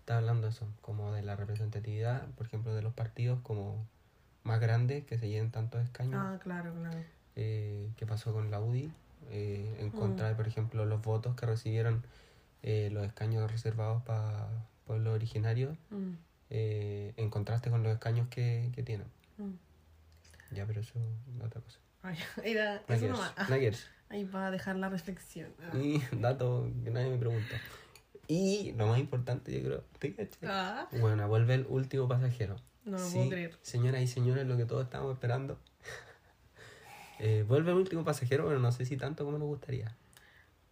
Está 0.00 0.16
hablando 0.16 0.48
eso, 0.48 0.66
como 0.80 1.12
de 1.12 1.22
la 1.22 1.36
representatividad, 1.36 2.26
por 2.30 2.46
ejemplo, 2.46 2.74
de 2.74 2.80
los 2.82 2.94
partidos 2.94 3.40
como 3.42 3.86
más 4.42 4.58
grandes 4.58 5.04
que 5.04 5.18
se 5.18 5.28
lleven 5.28 5.50
tantos 5.50 5.82
escaños. 5.82 6.14
Ah, 6.16 6.38
claro, 6.42 6.72
claro. 6.74 6.98
eh, 7.36 7.90
que 7.96 8.06
pasó 8.06 8.32
con 8.32 8.50
la 8.50 8.58
UDI, 8.60 8.90
eh, 9.30 9.76
en 9.78 9.88
Mm. 9.88 9.90
contra 9.92 10.28
de, 10.28 10.34
por 10.34 10.48
ejemplo, 10.48 10.84
los 10.86 11.00
votos 11.02 11.36
que 11.36 11.46
recibieron 11.46 12.02
eh, 12.62 12.90
los 12.92 13.06
escaños 13.06 13.50
reservados 13.50 14.02
para 14.02 14.48
pueblos 14.86 15.14
originarios, 15.14 15.76
Mm, 15.90 16.12
eh, 16.50 17.12
en 17.16 17.30
contraste 17.30 17.70
con 17.70 17.82
los 17.82 17.92
escaños 17.92 18.28
que, 18.28 18.70
que 18.74 18.82
tienen. 18.82 19.06
mm. 19.38 19.50
Ya, 20.54 20.66
pero 20.66 20.80
eso 20.80 20.98
es 20.98 21.44
otra 21.44 21.60
cosa. 21.60 21.78
Ay, 22.02 22.16
era 22.44 22.82
eso. 22.88 23.14
Ah. 23.36 23.46
Ahí 24.08 24.24
va 24.24 24.48
a 24.48 24.50
dejar 24.50 24.74
la 24.76 24.88
reflexión. 24.88 25.52
Ah. 25.62 25.76
Y 25.78 26.00
dato 26.20 26.68
que 26.82 26.90
nadie 26.90 27.10
me 27.10 27.18
pregunta. 27.18 27.54
Y 28.26 28.72
lo 28.72 28.86
más 28.88 28.98
importante, 28.98 29.52
yo 29.52 29.64
creo. 29.64 29.84
Ah, 30.42 30.88
Bueno, 31.00 31.28
vuelve 31.28 31.54
el 31.54 31.66
último 31.68 32.08
pasajero. 32.08 32.56
no 32.84 32.92
lo 32.98 32.98
Sí, 32.98 33.14
puedo 33.16 33.30
creer. 33.30 33.58
Señoras 33.62 34.02
y 34.02 34.06
señores, 34.08 34.46
lo 34.46 34.56
que 34.56 34.64
todos 34.64 34.84
estamos 34.84 35.12
esperando. 35.14 35.58
Eh, 37.18 37.44
vuelve 37.46 37.70
el 37.72 37.76
último 37.76 38.02
pasajero, 38.04 38.46
pero 38.46 38.58
no 38.58 38.72
sé 38.72 38.86
si 38.86 38.96
tanto 38.96 39.24
como 39.24 39.38
nos 39.38 39.46
gustaría. 39.46 39.94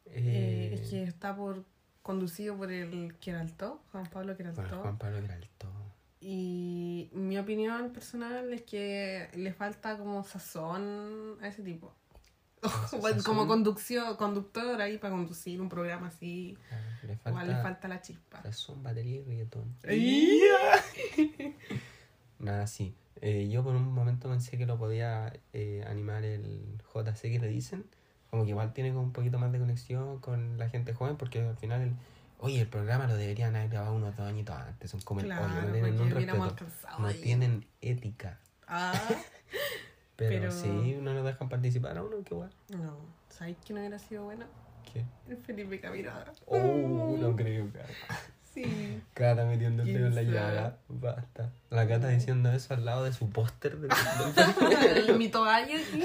Eh, 0.07 0.71
Eh, 0.73 0.75
es 0.75 0.91
que 0.91 1.03
está 1.03 1.37
por 1.37 1.65
conducido 2.09 2.57
por 2.57 2.73
el 2.73 3.19
Queraltó, 3.19 3.83
Juan 3.93 4.07
Pablo 4.07 4.35
Queraltó. 4.35 4.81
Juan 4.81 4.97
Pablo 4.97 5.21
Gralto. 5.21 5.69
Y 6.23 7.11
mi 7.13 7.37
opinión 7.37 7.91
personal 7.93 8.51
es 8.51 8.63
que 8.63 9.29
le 9.35 9.53
falta 9.53 9.99
como 9.99 10.25
sazón 10.25 11.37
a 11.43 11.49
ese 11.49 11.63
tipo. 11.63 11.93
Sazón. 12.63 13.21
como 13.23 13.47
conducción, 13.47 14.17
conductor 14.17 14.81
ahí 14.81 14.97
para 14.97 15.13
conducir 15.13 15.61
un 15.61 15.69
programa 15.69 16.07
así. 16.07 16.57
Claro, 16.71 16.85
le 17.03 17.13
Igual 17.13 17.35
falta, 17.35 17.57
le 17.57 17.63
falta 17.63 17.89
la 17.89 18.01
chispa. 18.01 18.43
sazón, 18.43 18.83
batería 18.83 19.17
y 19.17 19.25
reggaetón. 19.25 19.77
Nada, 22.39 22.67
sí. 22.67 22.95
Eh, 23.21 23.51
yo 23.51 23.63
por 23.63 23.75
un 23.77 23.93
momento 23.93 24.31
pensé 24.31 24.57
que 24.57 24.65
lo 24.65 24.79
podía 24.79 25.31
eh, 25.53 25.85
animar 25.87 26.25
el 26.25 26.79
JC 26.95 27.21
que 27.21 27.39
le 27.39 27.49
dicen. 27.49 27.85
Como 28.31 28.45
que 28.45 28.51
igual 28.51 28.73
tiene 28.73 28.91
como 28.91 29.03
un 29.05 29.13
poquito 29.13 29.39
más 29.39 29.51
de 29.53 29.59
conexión 29.59 30.19
con 30.21 30.59
la 30.59 30.69
gente 30.69 30.93
joven, 30.95 31.17
porque 31.17 31.41
al 31.47 31.57
final, 31.57 31.81
el, 31.83 31.93
oye, 32.41 32.61
el 32.61 32.69
programa 32.69 33.07
lo 33.07 33.17
deberían 33.17 33.57
haber 33.57 33.71
grabado 33.71 33.95
unos 33.95 34.17
dos 34.17 34.27
añitos 34.29 34.55
antes. 34.57 34.91
Son 34.91 35.01
como 35.01 35.21
el 35.21 35.27
Claro, 35.27 35.45
hoyo, 35.47 35.55
no 35.67 35.73
tienen 35.73 36.01
un 36.01 36.11
respeto. 36.11 36.67
No 36.99 37.07
ahí. 37.07 37.21
tienen 37.21 37.67
ética. 37.81 38.39
Ah, 38.67 38.93
Pero, 40.17 40.31
Pero- 40.41 40.53
sí, 40.53 40.99
no 41.01 41.15
nos 41.15 41.25
dejan 41.25 41.49
participar 41.49 41.97
a 41.97 42.03
uno, 42.03 42.17
qué 42.25 42.35
guay. 42.35 42.51
no. 42.71 42.97
¿Sabéis 43.31 43.57
que 43.65 43.73
no 43.73 43.79
hubiera 43.79 43.99
sido 44.01 44.25
bueno? 44.25 44.47
¿Qué? 44.93 45.05
El 45.29 45.37
Felipe 45.37 45.79
Camirada. 45.81 46.33
Oh, 46.47 47.17
no 47.21 47.37
creo, 47.37 47.71
cara. 47.73 47.87
Sí. 48.53 49.01
Cata 49.15 49.45
metiendo 49.45 49.85
el 49.85 49.93
dedo 49.93 50.07
en 50.09 50.15
la 50.17 50.21
¿Quién 50.23 50.33
llaga. 50.35 50.77
Basta. 50.89 51.53
La 51.71 51.87
Cata 51.87 52.09
diciendo 52.09 52.51
eso 52.51 52.75
al 52.75 52.85
lado 52.85 53.05
de 53.05 53.13
su 53.13 53.31
póster 53.31 53.77
del, 53.79 53.91
del 55.07 55.17
Mi 55.19 55.29
toalla 55.29 55.77
aquí. 55.77 56.05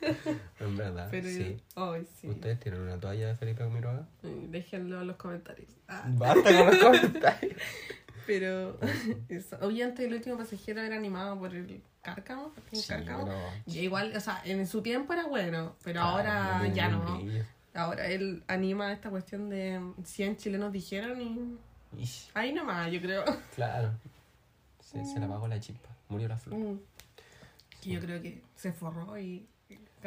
En 0.60 0.76
verdad, 0.76 1.08
Pero, 1.10 1.28
sí. 1.28 1.62
¿Ustedes 2.28 2.60
tienen 2.60 2.80
una 2.80 2.98
toalla 2.98 3.28
de 3.28 3.36
Felipe 3.36 3.58
Camiroaga? 3.60 4.06
Ay, 4.22 4.46
Déjenlo 4.50 5.00
en 5.00 5.06
los 5.08 5.16
comentarios. 5.16 5.70
Ah, 5.88 6.04
Basta 6.08 6.42
con 6.42 6.66
los 6.66 6.76
comentarios. 6.84 7.60
pero, 8.26 8.78
eso. 9.28 9.56
obviamente 9.60 10.04
el 10.04 10.14
último 10.14 10.36
pasajero 10.38 10.80
era 10.80 10.96
animado 10.96 11.38
por 11.38 11.54
el 11.54 11.82
Cárcamo. 12.02 12.52
¿el 12.72 12.78
Sí, 12.78 12.88
Cárcamo? 12.88 13.28
Y 13.66 13.80
igual, 13.80 14.12
o 14.16 14.20
sea, 14.20 14.40
en 14.44 14.66
su 14.66 14.82
tiempo 14.82 15.12
era 15.12 15.26
bueno, 15.26 15.76
pero 15.82 16.00
ahora 16.00 16.66
ya 16.72 16.88
no. 16.88 17.18
brillo. 17.18 17.44
Ahora 17.74 18.06
él 18.06 18.42
anima 18.46 18.90
esta 18.92 19.10
cuestión 19.10 19.50
de 19.50 19.80
100 20.02 20.36
chilenos 20.38 20.72
dijeron 20.72 21.20
y 21.20 21.58
Ish, 22.02 22.30
ahí 22.34 22.52
nomás, 22.52 22.90
yo 22.90 23.00
creo. 23.00 23.24
claro. 23.54 23.90
Se, 24.80 25.04
se 25.04 25.18
le 25.18 25.26
apagó 25.26 25.46
la 25.48 25.60
chispa. 25.60 25.88
Murió 26.08 26.28
la 26.28 26.36
flor. 26.38 26.58
Mm. 26.58 26.78
Yo 27.82 28.00
creo 28.00 28.22
que 28.22 28.40
se 28.54 28.72
forró 28.72 29.18
y 29.18 29.46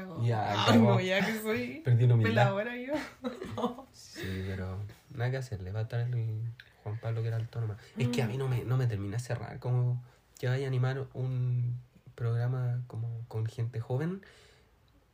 cagó. 0.02 0.24
Ya, 0.24 0.52
Ah, 0.58 0.66
cagó. 0.68 0.84
no, 0.94 1.00
ya 1.00 1.26
que 1.26 1.40
soy 1.42 1.82
Perdí 1.84 2.08
la 2.08 2.14
humildad. 2.16 2.32
peladora 2.32 2.78
yo. 2.78 2.94
Sí, 3.94 4.44
pero 4.48 4.78
nada 5.16 5.32
que 5.32 5.38
hacerle. 5.38 5.72
Va 5.72 5.80
a 5.80 5.84
estar 5.84 6.00
el 6.02 6.42
Juan 6.84 6.98
Pablo 7.00 7.22
que 7.22 7.28
era 7.30 7.38
autónoma. 7.38 7.78
Es 7.98 8.08
que 8.10 8.22
a 8.22 8.26
Mm. 8.26 8.30
mí 8.30 8.38
no 8.38 8.48
me, 8.48 8.64
no 8.64 8.78
me 8.78 8.88
termina 8.88 9.18
de 9.18 9.24
cerrar. 9.24 9.60
Como 9.60 10.04
que 10.40 10.48
vaya 10.48 10.66
a 10.66 10.68
animar 10.68 11.06
un 11.14 11.78
programa 12.16 12.82
como 12.88 13.24
con 13.28 13.46
gente 13.46 13.80
joven. 13.80 14.22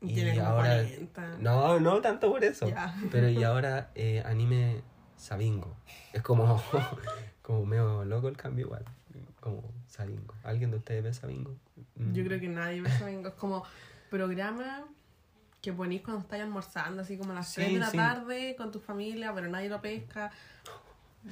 Y 0.02 0.34
como 0.36 0.46
ahora. 0.48 0.84
40. 0.84 1.38
No, 1.40 1.80
no 1.80 2.02
tanto 2.02 2.30
por 2.32 2.44
eso. 2.44 2.68
Pero 3.12 3.30
y 3.30 3.44
ahora 3.44 3.90
eh, 3.96 4.22
anime 4.26 4.82
Sabingo. 5.18 5.76
Es 6.14 6.22
como, 6.22 6.62
como 7.42 7.66
medio 7.66 8.06
loco 8.06 8.28
el 8.28 8.38
cambio 8.38 8.66
igual. 8.66 8.86
Como 9.40 9.64
Sabingo. 9.88 10.34
¿Alguien 10.44 10.72
de 10.72 10.78
ustedes 10.78 11.04
ve 11.04 11.14
Sabingo? 11.14 11.56
Mm. 11.96 12.14
Yo 12.14 12.24
creo 12.26 12.40
que 12.40 12.50
nadie 12.50 12.82
ve 12.82 12.90
eso. 12.90 13.08
Es 13.08 13.34
como 13.36 13.64
programa 14.10 14.86
que 15.62 15.74
ponís 15.74 16.02
cuando 16.02 16.22
estáis 16.22 16.44
almorzando, 16.44 17.02
así 17.02 17.18
como 17.18 17.32
a 17.32 17.36
las 17.36 17.50
Sí, 17.50 17.56
3 17.62 17.74
de 17.74 17.80
la 17.80 17.90
sí. 17.90 17.98
tarde 17.98 18.56
con 18.56 18.72
tu 18.72 18.80
familia, 18.80 19.34
pero 19.34 19.48
nadie 19.48 19.70
lo 19.70 19.82
pesca. 19.82 20.32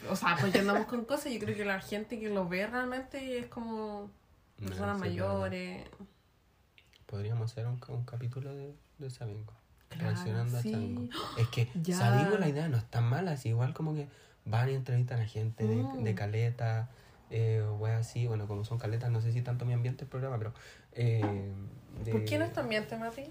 O 0.10 0.16
sea, 0.16 0.36
pues 0.40 0.52
ya 0.54 0.62
andamos 0.62 0.88
con 0.88 1.06
cosas. 1.06 1.32
Yo 1.32 1.40
creo 1.40 1.56
que 1.56 1.66
la 1.66 1.80
gente 1.80 2.20
que 2.20 2.30
lo 2.30 2.48
ve 2.50 2.66
realmente 2.66 3.38
es 3.38 3.46
como 3.48 4.10
No, 4.58 4.68
personas 4.68 4.98
sí, 5.00 5.04
es 5.06 5.10
mayores. 5.12 5.88
Podríamos 7.06 7.52
hacer 7.52 7.68
un, 7.68 7.80
un 7.90 8.04
capítulo 8.06 8.56
de, 8.56 8.74
de. 8.98 9.10
Claro, 9.10 9.46
reaccionando 10.16 10.58
a 10.58 10.62
Sabingo. 10.64 11.08
Es 11.38 11.48
que 11.50 11.70
Ya. 11.84 11.98
Sabingo 11.98 12.38
la 12.38 12.50
idea 12.50 12.68
no 12.68 12.78
es 12.78 12.86
tan 12.90 13.04
mala, 13.04 13.32
así 13.34 13.50
igual 13.50 13.74
como 13.76 13.94
que 13.94 14.08
van 14.46 14.70
y 14.70 14.74
entrevistan 14.74 15.20
a 15.22 15.26
gente 15.26 15.68
de, 15.68 15.76
Mm. 15.76 16.04
de 16.04 16.16
caleta, 16.16 16.90
eh, 17.36 17.62
o 17.62 17.86
así, 17.88 18.28
bueno, 18.28 18.46
como 18.48 18.64
son 18.64 18.78
caletas, 18.78 19.10
no 19.10 19.20
sé 19.20 19.32
si 19.34 19.42
tanto 19.42 19.66
mi 19.66 19.74
ambiente 19.74 20.04
el 20.04 20.10
programa, 20.10 20.38
pero... 20.38 20.54
Eh, 20.92 21.52
de- 22.06 22.12
¿Por 22.12 22.26
qué 22.26 22.38
no 22.38 22.46
es 22.46 22.54
tu 22.54 22.60
ambiente, 22.60 22.96
Mati? 22.96 23.24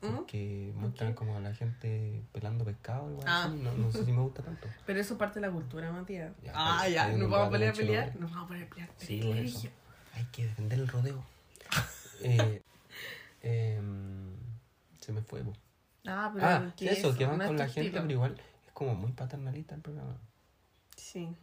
Porque 0.00 0.72
muestran 0.76 1.12
como 1.12 1.36
a 1.36 1.40
la 1.40 1.52
gente 1.54 2.22
pelando 2.32 2.64
pescado 2.64 3.02
o 3.02 3.08
algo 3.08 3.22
Ah. 3.26 3.44
así. 3.44 3.56
No, 3.58 3.74
no 3.74 3.92
sé 3.92 4.02
si 4.06 4.12
me 4.12 4.22
gusta 4.22 4.42
tanto. 4.42 4.66
Pero 4.86 4.98
eso 4.98 5.12
es 5.12 5.18
parte 5.18 5.40
de 5.40 5.46
la 5.46 5.52
cultura, 5.52 5.92
Matías. 5.92 6.32
Ya, 6.42 6.52
ah, 6.54 6.88
ya, 6.88 7.08
nos 7.08 7.28
vamos 7.28 7.48
a 7.48 7.50
pelear. 7.50 7.76
lugar. 7.76 8.16
Nos 8.18 8.30
vamos 8.30 8.44
a 8.46 8.48
poner 8.48 8.62
a 8.64 8.70
pelear. 8.70 8.88
Sí, 8.96 9.20
por 9.22 9.36
eso. 9.36 9.68
Hay 10.14 10.24
que 10.32 10.44
defender 10.46 10.78
el 10.78 10.88
rodeo. 10.88 11.22
eh, 12.22 12.62
em, 13.42 14.30
se 15.00 15.12
me 15.12 15.20
fue, 15.20 15.42
po. 15.42 15.52
Ah, 16.06 16.30
pero 16.32 16.46
Ah, 16.46 16.72
¿qué 16.78 16.90
eso, 16.92 17.10
es 17.10 17.16
que 17.18 17.26
van 17.26 17.36
con 17.38 17.58
la 17.58 17.68
gente, 17.68 18.00
pero 18.00 18.10
igual 18.10 18.36
es 18.66 18.72
como 18.72 18.94
muy 18.94 19.12
paternalista 19.12 19.74
el 19.74 19.82
programa. 19.82 20.16
Sí. 20.96 21.36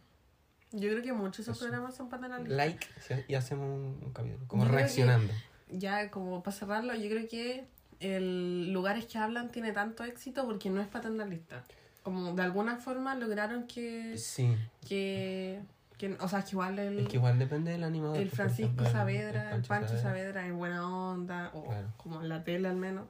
Yo 0.72 0.90
creo 0.90 1.02
que 1.02 1.12
muchos 1.12 1.38
de 1.46 1.52
esos 1.52 1.56
Eso. 1.56 1.66
programas 1.66 1.94
son 1.96 2.08
paternalistas. 2.10 2.56
Like 2.56 2.86
y 3.28 3.34
hacemos 3.34 3.66
un, 3.66 3.98
un 4.04 4.12
capítulo, 4.12 4.46
como 4.46 4.64
Yo 4.64 4.68
creo 4.68 4.78
que- 4.78 4.84
reaccionando. 4.84 5.32
Ya, 5.70 6.10
como 6.10 6.42
para 6.42 6.56
cerrarlo, 6.56 6.94
yo 6.94 7.08
creo 7.10 7.28
que 7.28 7.64
el 8.00 8.72
Lugares 8.72 9.04
que 9.06 9.18
hablan 9.18 9.50
tiene 9.50 9.72
tanto 9.72 10.04
éxito 10.04 10.44
porque 10.46 10.70
no 10.70 10.80
es 10.80 10.88
paternalista. 10.88 11.64
Como 12.02 12.32
de 12.32 12.42
alguna 12.42 12.76
forma 12.76 13.14
lograron 13.16 13.66
que. 13.66 14.16
Sí, 14.16 14.56
que, 14.88 15.60
que 15.98 16.16
o 16.20 16.28
sea, 16.28 16.42
que 16.42 16.52
igual 16.52 16.78
el, 16.78 17.00
es 17.00 17.08
que 17.08 17.16
igual 17.16 17.38
depende 17.38 17.70
del 17.72 17.84
animador. 17.84 18.16
el 18.16 18.30
Francisco 18.30 18.64
ejemplo, 18.72 18.90
Saavedra, 18.90 19.54
el 19.56 19.62
Pancho 19.62 19.98
Saavedra 19.98 20.46
es 20.46 20.52
buena 20.54 20.88
onda, 20.88 21.50
o 21.52 21.64
Claro. 21.64 21.88
como 21.98 22.22
en 22.22 22.28
la 22.30 22.44
tele 22.44 22.68
al 22.68 22.76
menos. 22.76 23.08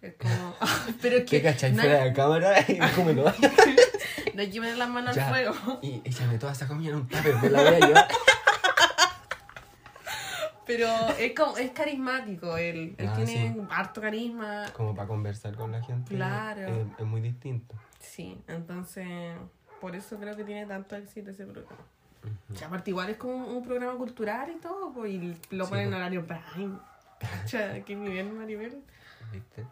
Es 0.00 0.14
como. 0.14 0.54
pero 1.02 1.16
es 1.16 1.24
¿Qué 1.24 1.38
que. 1.38 1.42
cachai 1.42 1.72
no, 1.72 1.82
fuera 1.82 2.04
de 2.04 2.12
cámara? 2.14 2.60
Y 2.68 2.78
cómelo. 2.96 3.24
no 4.38 4.42
hay 4.42 4.50
que 4.52 4.60
poner 4.60 4.76
las 4.78 4.88
manos 4.88 5.16
Ya. 5.16 5.24
al 5.26 5.30
fuego. 5.30 5.80
Y 5.82 6.00
échame 6.04 6.38
toda 6.38 6.52
esa 6.52 6.68
comida 6.68 6.90
en 6.90 6.96
un 6.98 7.08
tupper, 7.08 7.34
me 7.42 7.50
la 7.50 7.62
voy 7.64 7.74
a 7.74 7.86
llevar. 7.86 8.08
Pero 10.64 10.86
es 11.18 11.34
como, 11.34 11.56
es 11.56 11.70
carismático, 11.72 12.56
él, 12.56 12.94
él 12.98 13.08
Ah, 13.08 13.14
tiene 13.16 13.52
sí. 13.54 13.60
harto 13.70 14.00
carisma. 14.00 14.66
Como 14.76 14.94
para 14.94 15.08
conversar 15.08 15.56
con 15.56 15.72
la 15.72 15.82
gente. 15.82 16.14
Claro. 16.14 16.60
Es, 16.68 16.86
es 17.00 17.04
muy 17.06 17.20
distinto. 17.20 17.74
Sí, 17.98 18.40
entonces 18.46 19.08
por 19.80 19.96
eso 19.96 20.16
creo 20.20 20.36
que 20.36 20.44
tiene 20.44 20.66
tanto 20.66 20.94
éxito 20.94 21.30
ese 21.30 21.46
programa. 21.46 21.82
Y 22.60 22.62
aparte 22.62 22.90
igual 22.90 23.10
es 23.10 23.16
como 23.16 23.34
un, 23.34 23.56
un 23.56 23.64
programa 23.64 23.96
cultural 23.96 24.52
y 24.56 24.60
todo, 24.60 24.92
pues, 24.92 25.10
y 25.14 25.36
lo 25.50 25.64
Sí, 25.64 25.70
ponen 25.70 25.84
en 25.86 25.90
pues. 25.90 25.96
horario 26.00 26.26
prime. 26.26 26.78
Cacha, 27.18 27.80
qué 27.84 27.96
nivel, 27.96 28.30
Maribel. 28.32 28.84
¿Viste? 29.32 29.66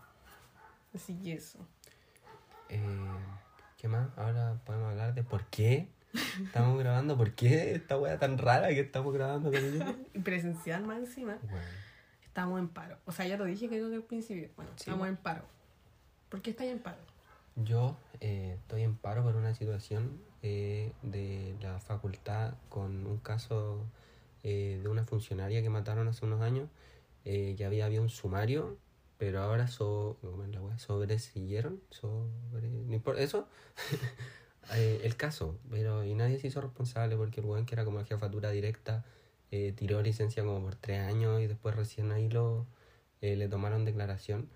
Así 0.92 1.14
que 1.22 1.34
eso. 1.34 1.58
Eh, 2.68 2.80
¿Qué 3.76 3.88
más? 3.88 4.08
Ahora 4.16 4.58
podemos 4.64 4.90
hablar 4.90 5.14
de 5.14 5.22
por 5.22 5.44
qué 5.46 5.88
estamos 6.42 6.78
grabando. 6.78 7.16
¿Por 7.16 7.32
qué 7.34 7.74
esta 7.74 7.98
wea 7.98 8.18
tan 8.18 8.38
rara 8.38 8.68
que 8.68 8.80
estamos 8.80 9.12
grabando? 9.12 9.50
Y 10.14 10.18
presencial 10.20 10.84
más 10.84 10.98
encima, 10.98 11.38
Bueno, 11.42 11.58
estamos 12.24 12.58
en 12.60 12.68
paro. 12.68 12.98
O 13.04 13.12
sea, 13.12 13.26
ya 13.26 13.36
lo 13.36 13.44
dije 13.44 13.68
creo 13.68 13.90
que 13.90 13.96
al 13.96 14.02
principio. 14.02 14.48
Bueno, 14.56 14.70
Sí. 14.76 14.84
estamos 14.90 15.08
en 15.08 15.16
paro. 15.16 15.42
¿Por 16.28 16.42
qué 16.42 16.50
estáis 16.50 16.72
en 16.72 16.78
paro? 16.78 16.98
yo 17.58 17.96
eh, 18.20 18.58
estoy 18.60 18.82
en 18.82 18.96
paro 18.96 19.22
por 19.22 19.34
una 19.34 19.54
situación 19.54 20.20
eh, 20.42 20.92
de 21.00 21.56
la 21.62 21.80
facultad 21.80 22.52
con 22.68 23.06
un 23.06 23.16
caso 23.16 23.82
eh, 24.42 24.78
de 24.82 24.88
una 24.90 25.04
funcionaria 25.06 25.62
que 25.62 25.70
mataron 25.70 26.06
hace 26.08 26.24
unos 26.26 26.40
años. 26.42 26.68
Ya 27.24 27.66
había 27.66 28.00
un 28.00 28.08
sumario, 28.08 28.76
pero 29.18 29.40
ahora 29.40 29.68
so, 29.68 30.18
¿cómo 30.20 30.44
es 30.44 30.50
la 30.50 30.78
sobresiguieron, 30.78 31.80
sobre, 31.90 32.68
no 32.68 32.94
importa, 32.94 33.22
eso, 33.22 33.48
eh, 34.74 35.00
el 35.04 35.16
caso, 35.16 35.58
pero 35.70 36.04
y 36.04 36.14
nadie 36.14 36.38
se 36.38 36.48
hizo 36.48 36.60
responsable 36.60 37.16
porque 37.16 37.40
el 37.40 37.46
weón 37.46 37.66
que 37.66 37.74
era 37.74 37.84
como 37.84 37.98
la 37.98 38.04
jefatura 38.04 38.50
directa 38.50 39.04
eh, 39.50 39.72
tiró 39.76 40.02
licencia 40.02 40.44
como 40.44 40.62
por 40.62 40.76
tres 40.76 41.00
años 41.00 41.40
y 41.40 41.46
después 41.46 41.74
recién 41.76 42.12
ahí 42.12 42.28
lo 42.28 42.66
eh, 43.20 43.36
le 43.36 43.48
tomaron 43.48 43.84
declaración. 43.84 44.50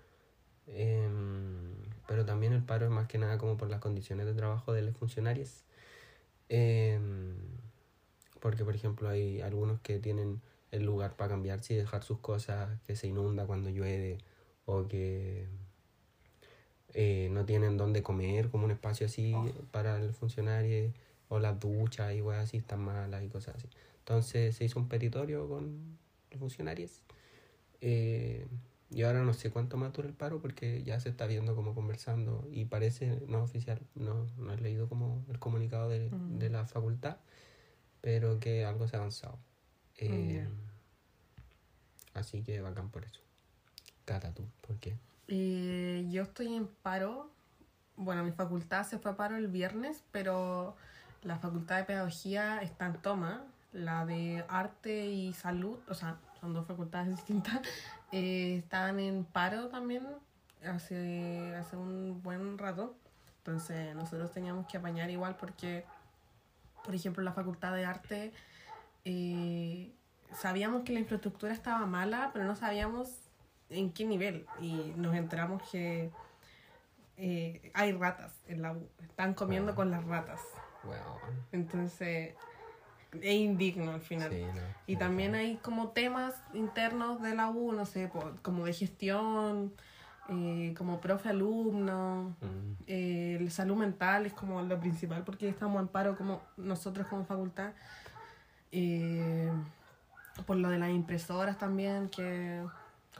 Em, 0.67 1.75
pero 2.07 2.25
también 2.25 2.53
el 2.53 2.63
paro 2.63 2.85
es 2.85 2.91
más 2.91 3.07
que 3.07 3.17
nada 3.17 3.37
como 3.37 3.57
por 3.57 3.69
las 3.69 3.79
condiciones 3.81 4.25
de 4.25 4.33
trabajo 4.33 4.73
de 4.73 4.81
los 4.83 4.95
funcionarios. 4.97 5.63
Em, 6.49 7.35
porque, 8.41 8.65
por 8.65 8.75
ejemplo, 8.75 9.09
hay 9.09 9.41
algunos 9.41 9.79
que 9.81 9.99
tienen 9.99 10.41
el 10.71 10.83
lugar 10.85 11.15
para 11.15 11.29
cambiarse 11.31 11.73
y 11.73 11.77
dejar 11.77 12.03
sus 12.03 12.19
cosas, 12.19 12.79
que 12.87 12.95
se 12.95 13.07
inunda 13.07 13.45
cuando 13.45 13.69
llueve, 13.69 14.19
o 14.65 14.87
que 14.87 15.47
eh, 16.93 17.29
no 17.31 17.45
tienen 17.45 17.77
dónde 17.77 18.03
comer, 18.03 18.49
como 18.49 18.65
un 18.65 18.71
espacio 18.71 19.05
así 19.05 19.33
para 19.71 19.97
el 19.97 20.13
funcionario, 20.13 20.91
o 21.29 21.39
las 21.39 21.59
duchas 21.59 22.13
y 22.13 22.21
weas 22.21 22.43
así 22.43 22.57
están 22.57 22.81
malas 22.81 23.23
y 23.23 23.29
cosas 23.29 23.55
así. 23.55 23.67
Entonces 23.99 24.55
se 24.55 24.65
hizo 24.65 24.79
un 24.79 24.87
petitorio 24.89 25.47
con 25.47 25.97
los 26.31 26.39
funcionarios. 26.39 27.01
Eh, 27.79 28.45
y 28.93 29.03
ahora 29.03 29.23
no 29.23 29.33
sé 29.33 29.51
cuánto 29.51 29.77
más 29.77 29.93
dura 29.93 30.09
el 30.09 30.13
paro 30.13 30.41
porque 30.41 30.83
ya 30.83 30.99
se 30.99 31.07
está 31.07 31.25
viendo 31.25 31.55
como 31.55 31.73
conversando 31.73 32.45
y 32.51 32.65
parece 32.65 33.21
no 33.27 33.41
oficial, 33.41 33.79
no, 33.95 34.27
no 34.37 34.51
he 34.53 34.57
leído 34.57 34.89
como 34.89 35.23
el 35.29 35.39
comunicado 35.39 35.87
de, 35.89 36.09
Mm. 36.09 36.39
de 36.39 36.49
la 36.49 36.65
facultad, 36.65 37.17
pero 38.01 38.39
que 38.41 38.65
algo 38.65 38.87
se 38.89 38.97
ha 38.97 38.99
avanzado. 38.99 39.39
Eh, 39.97 40.45
Así 42.13 42.43
que 42.43 42.59
bacán 42.59 42.89
por 42.89 43.05
eso. 43.05 43.21
Cata 44.05 44.31
tú, 44.31 44.43
¿por 44.65 44.77
qué? 44.77 44.95
Eh, 45.27 46.07
yo 46.09 46.23
estoy 46.23 46.55
en 46.55 46.67
paro. 46.67 47.29
Bueno, 47.95 48.23
mi 48.23 48.31
facultad 48.31 48.85
se 48.85 48.97
fue 48.97 49.11
a 49.11 49.15
paro 49.15 49.35
el 49.37 49.47
viernes, 49.47 50.03
pero 50.11 50.75
la 51.23 51.37
facultad 51.37 51.77
de 51.77 51.83
pedagogía 51.83 52.61
está 52.61 52.87
en 52.87 52.93
toma. 52.95 53.43
La 53.71 54.05
de 54.05 54.43
arte 54.49 55.07
y 55.07 55.31
salud, 55.31 55.79
o 55.87 55.93
sea, 55.93 56.17
son 56.41 56.53
dos 56.53 56.67
facultades 56.67 57.09
distintas, 57.15 57.61
eh, 58.11 58.57
están 58.57 58.99
en 58.99 59.23
paro 59.23 59.69
también 59.69 60.05
hace, 60.65 61.55
hace 61.55 61.77
un 61.77 62.21
buen 62.21 62.57
rato. 62.57 62.95
Entonces 63.37 63.95
nosotros 63.95 64.31
teníamos 64.31 64.67
que 64.67 64.77
apañar 64.77 65.09
igual 65.09 65.35
porque, 65.37 65.85
por 66.83 66.93
ejemplo, 66.93 67.23
la 67.23 67.31
facultad 67.31 67.73
de 67.73 67.85
arte 67.85 68.33
eh, 69.05 69.91
sabíamos 70.33 70.83
que 70.83 70.93
la 70.93 70.99
infraestructura 70.99 71.53
estaba 71.53 71.85
mala, 71.85 72.29
pero 72.33 72.45
no 72.45 72.55
sabíamos 72.55 73.09
en 73.71 73.91
qué 73.91 74.05
nivel. 74.05 74.45
Y 74.59 74.93
nos 74.95 75.15
enteramos 75.15 75.61
que 75.71 76.11
eh, 77.17 77.71
hay 77.73 77.91
ratas 77.93 78.33
en 78.47 78.61
la 78.61 78.73
U. 78.73 78.87
Están 79.01 79.33
comiendo 79.33 79.71
Ah. 79.71 79.75
con 79.75 79.91
las 79.91 80.03
ratas. 80.05 80.39
Bueno, 80.83 81.17
Entonces, 81.51 82.35
es 83.13 83.33
indigno 83.33 83.91
al 83.91 84.01
final. 84.01 84.29
sí, 84.31 84.41
no. 84.43 84.61
Y 84.87 84.93
no, 84.93 84.99
también 84.99 85.33
no. 85.33 85.37
hay 85.37 85.57
como 85.57 85.89
temas 85.89 86.33
internos 86.53 87.21
de 87.21 87.35
la 87.35 87.49
U, 87.49 87.71
no 87.73 87.85
sé, 87.85 88.09
como 88.41 88.65
de 88.65 88.73
gestión, 88.73 89.73
eh, 90.29 90.73
como 90.77 90.99
profe 91.01 91.29
alumno, 91.29 92.35
Mm, 92.41 92.73
eh, 92.87 93.47
salud 93.49 93.75
mental 93.75 94.25
es 94.25 94.33
como 94.33 94.61
lo 94.61 94.79
principal 94.79 95.23
porque 95.23 95.49
estamos 95.49 95.81
en 95.81 95.87
paro 95.89 96.15
como 96.15 96.41
nosotros 96.57 97.05
como 97.07 97.25
facultad. 97.25 97.73
Eh, 98.71 99.51
por 100.45 100.55
lo 100.55 100.69
de 100.69 100.79
las 100.79 100.89
impresoras 100.89 101.57
también, 101.57 102.07
que 102.09 102.63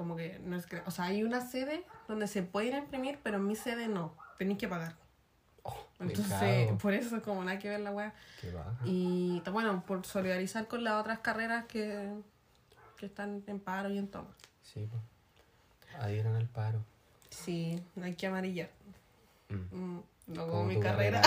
como 0.02 0.16
que 0.16 0.40
no 0.44 0.58
es 0.58 0.66
que, 0.66 0.82
o 0.88 0.90
sea, 0.90 1.06
hay 1.06 1.24
una 1.24 1.42
sede 1.42 1.86
donde 2.08 2.26
se 2.26 2.42
pueden 2.42 2.76
imprimir, 2.76 3.20
pero 3.22 3.38
en 3.38 3.46
mi 3.46 3.56
sede 3.56 3.88
no, 3.88 4.16
tenéis 4.40 4.58
que 4.58 4.68
pagar. 4.68 4.96
me 6.00 6.08
Entonces, 6.08 6.66
cago. 6.66 6.78
por 6.80 6.94
eso 6.94 7.22
como 7.22 7.44
nada 7.44 7.60
que 7.60 7.70
ver 7.70 7.82
la 7.82 7.92
weá. 7.92 8.16
Y 8.84 9.44
bueno, 9.52 9.84
por 9.86 10.04
solidarizar 10.04 10.68
con 10.68 10.84
las 10.84 11.00
otras 11.00 11.20
carreras 11.20 11.66
que, 11.66 12.12
que 12.98 13.06
están 13.06 13.44
en 13.46 13.60
paro 13.60 13.92
y 13.92 14.00
en 14.00 14.08
toma. 14.08 14.36
Sí, 14.64 14.88
pues. 14.90 15.04
Adhieran 16.02 16.36
al 16.36 16.48
paro. 16.48 16.84
Sí, 17.30 17.80
no 17.96 18.06
hay 18.06 18.16
que 18.16 18.26
amarillar. 18.26 18.72
Mm. 19.50 19.76
Mm, 19.76 20.04
no 20.28 20.42
Como 20.42 20.52
como 20.52 20.64
mi 20.66 20.80
carrera. 20.80 21.22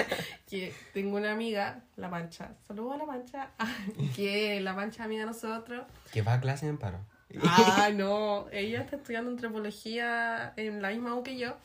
que 0.48 0.72
tengo 0.94 1.18
una 1.18 1.32
amiga, 1.32 1.82
La 1.96 2.08
Pancha. 2.08 2.52
Saludos 2.66 2.94
a 2.94 2.96
La 2.96 3.04
Pancha. 3.04 3.50
que 4.16 4.62
La 4.62 4.74
Pancha 4.74 5.04
amiga 5.04 5.20
de 5.20 5.26
nosotros. 5.26 5.84
Que 6.10 6.22
va 6.22 6.32
a 6.32 6.40
clase 6.40 6.66
en 6.66 6.78
paro. 6.78 7.00
Ah, 7.42 7.90
no. 7.94 8.46
Ella 8.52 8.80
está 8.82 8.96
estudiando 8.96 9.30
antropología 9.30 10.52
en 10.56 10.80
la 10.82 10.90
misma 10.90 11.14
U 11.14 11.22
que 11.22 11.36
yo. 11.38 11.56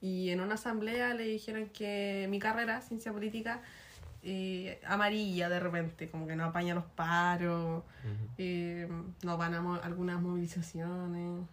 Y 0.00 0.30
en 0.30 0.40
una 0.40 0.54
asamblea 0.54 1.14
le 1.14 1.24
dijeron 1.24 1.68
que 1.70 2.26
mi 2.30 2.38
carrera, 2.38 2.80
ciencia 2.82 3.12
política, 3.12 3.60
eh, 4.22 4.80
amarilla 4.86 5.48
de 5.48 5.58
repente, 5.60 6.08
como 6.10 6.26
que 6.26 6.36
no 6.36 6.44
apaña 6.44 6.74
los 6.74 6.84
paros, 6.84 7.82
Ujú. 8.04 8.28
eh, 8.38 8.88
no 9.22 9.36
van 9.36 9.54
a 9.54 9.60
mo- 9.62 9.80
algunas 9.82 10.20
movilizaciones. 10.20 11.46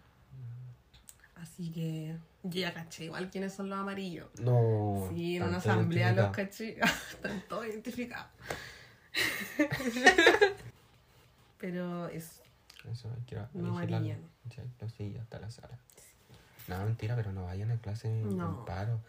Así 1.36 1.70
que 1.72 2.16
yo 2.42 2.60
ya 2.60 2.72
caché 2.74 3.04
igual 3.04 3.30
quiénes 3.30 3.52
son 3.54 3.68
los 3.70 3.78
amarillos. 3.78 4.28
No. 4.40 5.08
Sí, 5.10 5.36
en 5.36 5.44
una 5.44 5.56
asamblea 5.58 6.12
los 6.12 6.30
caché. 6.30 6.78
Están 7.12 7.42
todos 7.48 7.66
identificados. 7.66 8.28
Pero 11.58 12.08
es. 12.08 12.40
Eso 12.90 13.08
hay 13.14 13.22
que 13.24 13.36
No 13.36 13.72
vigilarlo. 13.72 13.74
varían. 13.74 14.20
Sí, 14.50 14.60
lo 14.80 14.88
sigue 14.88 15.18
hasta 15.20 15.40
la 15.40 15.50
sala. 15.50 15.78
No, 16.68 16.84
mentira, 16.84 17.14
pero 17.16 17.32
no 17.32 17.44
vayan 17.44 17.70
a 17.70 17.76
clase 17.76 18.08
en, 18.08 18.36
No. 18.36 18.46
en 18.60 18.64
paro. 18.64 19.00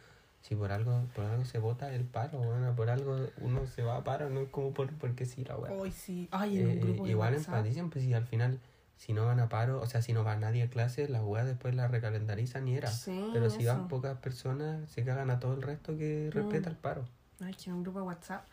Si 0.41 0.55
por 0.55 0.71
algo, 0.71 1.05
por 1.15 1.25
algo 1.25 1.43
se 1.45 1.57
vota 1.57 1.91
el 1.93 2.03
paro, 2.03 2.37
bueno, 2.37 2.75
por 2.75 2.89
algo 2.89 3.17
uno 3.41 3.65
se 3.65 3.81
va 3.81 3.97
a 3.97 4.03
paro, 4.03 4.29
no 4.29 4.41
es 4.41 4.49
como 4.49 4.73
por, 4.73 4.93
porque 4.97 5.25
sí 5.25 5.43
la 5.43 5.57
weá. 5.57 5.71
Hoy 5.73 5.91
sí. 5.91 6.27
Ay, 6.31 6.59
en 6.59 6.65
un 6.67 6.71
Eh, 6.73 6.79
grupo 6.81 7.03
de 7.05 7.09
igual 7.11 7.33
WhatsApp. 7.33 7.55
empaticen, 7.55 7.89
pues 7.89 8.05
si 8.05 8.13
al 8.13 8.25
final 8.25 8.59
si 8.97 9.11
no 9.13 9.25
van 9.25 9.39
a 9.39 9.49
paro, 9.49 9.81
o 9.81 9.87
sea, 9.87 10.01
si 10.01 10.13
no 10.13 10.23
va 10.23 10.35
nadie 10.37 10.63
a 10.63 10.69
clase, 10.69 11.09
las 11.09 11.21
weas 11.23 11.45
después 11.47 11.73
las 11.75 11.89
recalendarizan 11.91 12.67
y 12.67 12.75
era. 12.77 12.89
Sí, 12.91 13.29
Pero 13.33 13.49
si 13.49 13.65
van 13.65 13.87
pocas 13.89 14.17
personas, 14.19 14.87
se 14.89 15.03
cagan 15.03 15.29
a 15.31 15.39
todo 15.39 15.53
el 15.55 15.61
resto 15.63 15.97
que 15.97 16.29
respeta 16.31 16.69
el 16.69 16.77
paro. 16.77 17.05
Ay, 17.41 17.53
que 17.55 17.73
un 17.73 17.81
grupo 17.83 17.99
de 17.99 18.05
WhatsApp 18.05 18.45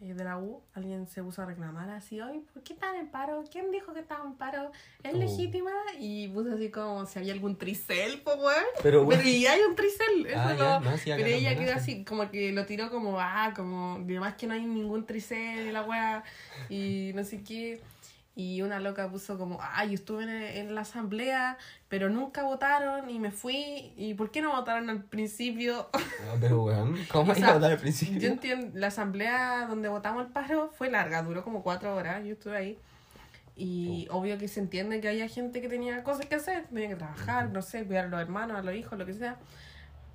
de 0.00 0.24
la 0.24 0.38
U 0.38 0.60
alguien 0.74 1.06
se 1.06 1.22
puso 1.22 1.40
a 1.42 1.46
reclamar 1.46 1.88
así, 1.90 2.20
hoy, 2.20 2.40
¿por 2.52 2.62
qué 2.62 2.74
están 2.74 2.96
en 2.96 3.08
paro? 3.08 3.42
¿Quién 3.50 3.70
dijo 3.70 3.94
que 3.94 4.00
estaba 4.00 4.24
en 4.24 4.34
paro? 4.34 4.70
¿Es 5.02 5.14
Oh. 5.14 5.16
legítima? 5.16 5.70
Y 5.98 6.28
puso 6.28 6.52
así 6.54 6.70
como 6.70 7.06
si 7.06 7.18
había 7.18 7.32
algún 7.32 7.56
tricel, 7.56 8.20
pues 8.22 8.36
weón. 8.36 8.64
Pero, 8.82 9.04
weón. 9.04 9.20
Pero 9.22 9.28
y 9.36 9.46
hay 9.46 9.60
un 9.62 9.74
tricel, 9.74 10.26
eso 10.26 10.38
Ah, 10.38 10.52
no- 10.52 10.58
ya, 10.58 10.80
no, 10.80 10.96
sí, 10.98 11.10
Pero 11.16 11.26
ella 11.26 11.58
quedó 11.58 11.72
así, 11.74 12.04
como 12.04 12.30
que 12.30 12.52
lo 12.52 12.66
tiró 12.66 12.90
como, 12.90 13.18
ah, 13.18 13.52
como, 13.56 13.94
además 13.94 14.34
que 14.34 14.46
no 14.46 14.54
hay 14.54 14.64
ningún 14.66 15.06
tricel 15.06 15.72
la 15.72 15.82
weá, 15.82 16.22
y 16.68 17.12
no 17.14 17.24
sé 17.24 17.42
qué. 17.42 17.80
Y 18.38 18.60
una 18.60 18.78
loca 18.80 19.08
puso 19.08 19.38
como, 19.38 19.58
ay, 19.62 19.88
yo 19.88 19.94
estuve 19.94 20.24
en, 20.24 20.28
en 20.68 20.74
la 20.74 20.82
asamblea, 20.82 21.56
pero 21.88 22.10
nunca 22.10 22.42
votaron 22.42 23.08
y 23.08 23.18
me 23.18 23.30
fui. 23.30 23.94
¿Y 23.96 24.12
por 24.12 24.30
qué 24.30 24.42
no 24.42 24.52
votaron 24.52 24.90
al 24.90 25.02
principio? 25.04 25.88
No, 25.94 26.38
pero 26.38 26.62
weón, 26.62 26.98
¿cómo 27.10 27.34
iba 27.34 27.48
a 27.48 27.54
votar 27.54 27.72
al 27.72 27.78
principio? 27.78 28.20
Yo 28.20 28.28
entiendo, 28.28 28.78
la 28.78 28.88
asamblea 28.88 29.64
donde 29.66 29.88
votamos 29.88 30.26
el 30.26 30.32
paro 30.32 30.70
fue 30.76 30.90
larga, 30.90 31.22
duró 31.22 31.42
como 31.42 31.62
cuatro 31.62 31.96
horas, 31.96 32.22
yo 32.26 32.34
estuve 32.34 32.56
ahí. 32.58 32.78
Y 33.56 34.06
obvio 34.10 34.36
que 34.36 34.48
se 34.48 34.60
entiende 34.60 35.00
que 35.00 35.08
había 35.08 35.28
gente 35.28 35.62
que 35.62 35.70
tenía 35.70 36.04
cosas 36.04 36.26
que 36.26 36.34
hacer, 36.34 36.66
tenía 36.66 36.88
que 36.90 36.96
trabajar, 36.96 37.48
no 37.48 37.62
sé, 37.62 37.86
cuidar 37.86 38.04
a 38.04 38.08
los 38.08 38.20
hermanos, 38.20 38.58
a 38.58 38.62
los 38.62 38.74
hijos, 38.74 38.98
lo 38.98 39.06
que 39.06 39.14
sea. 39.14 39.38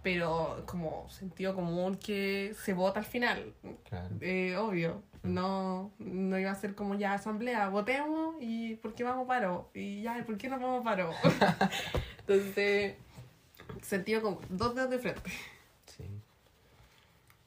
Pero 0.04 0.64
como 0.68 1.10
sentido 1.10 1.56
común 1.56 1.96
que 1.96 2.54
se 2.64 2.74
vota 2.74 3.00
al 3.00 3.06
final, 3.06 3.52
Claro. 3.90 4.10
eh, 4.22 4.56
obvio. 4.58 5.02
No, 5.24 5.92
no 6.00 6.40
iba 6.40 6.52
a 6.52 6.56
ser 6.56 6.74
como 6.74 6.96
ya 6.96 7.14
asamblea, 7.14 7.70
votemos 7.70 8.36
y 8.40 8.76
¿por 8.78 8.96
qué 8.96 9.04
vamos 9.04 9.28
paro? 9.28 9.70
Y 9.74 10.02
ya, 10.02 10.24
¿por 10.26 10.38
qué 10.38 10.50
no 10.50 10.60
vamos 10.60 10.84
paro? 10.84 11.12
Entonces, 12.20 12.96
sentido 13.82 14.22
como 14.22 14.42
dos 14.50 14.74
dedos 14.74 14.90
de 14.90 15.00
frente. 15.00 15.32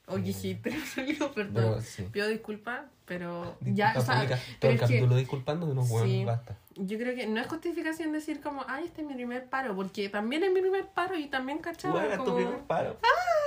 Sí. 0.07 0.59
Oye, 0.65 0.85
salió, 0.85 1.31
perdón. 1.33 1.53
Pero 1.53 1.81
sí. 1.81 2.03
Pido 2.11 2.27
disculpas, 2.27 2.85
pero 3.05 3.57
Disculpa 3.59 3.75
ya, 3.75 3.93
o 3.97 4.01
sea, 4.01 4.15
pública. 4.15 4.39
Todo 4.59 4.71
el 4.71 4.79
capítulo 4.79 5.15
disculpando 5.15 5.65
de 5.65 5.71
unos 5.71 5.89
weones, 5.89 6.11
Sí. 6.11 6.25
basta. 6.25 6.57
yo 6.75 6.97
creo 6.97 7.15
que 7.15 7.25
no 7.27 7.39
es 7.41 7.47
justificación 7.47 8.11
decir 8.11 8.41
como, 8.41 8.65
ay, 8.67 8.85
este 8.85 9.01
es 9.01 9.07
mi 9.07 9.13
primer 9.15 9.49
paro, 9.49 9.75
porque 9.75 10.09
también 10.09 10.43
es 10.43 10.51
mi 10.51 10.61
primer 10.61 10.87
paro 10.87 11.17
y 11.17 11.27
también 11.27 11.59
cachaba 11.59 11.95
Weón, 11.95 12.11
es 12.11 12.17
tu 12.17 12.23
como, 12.25 12.35
primer 12.37 12.59
paro. 12.61 12.97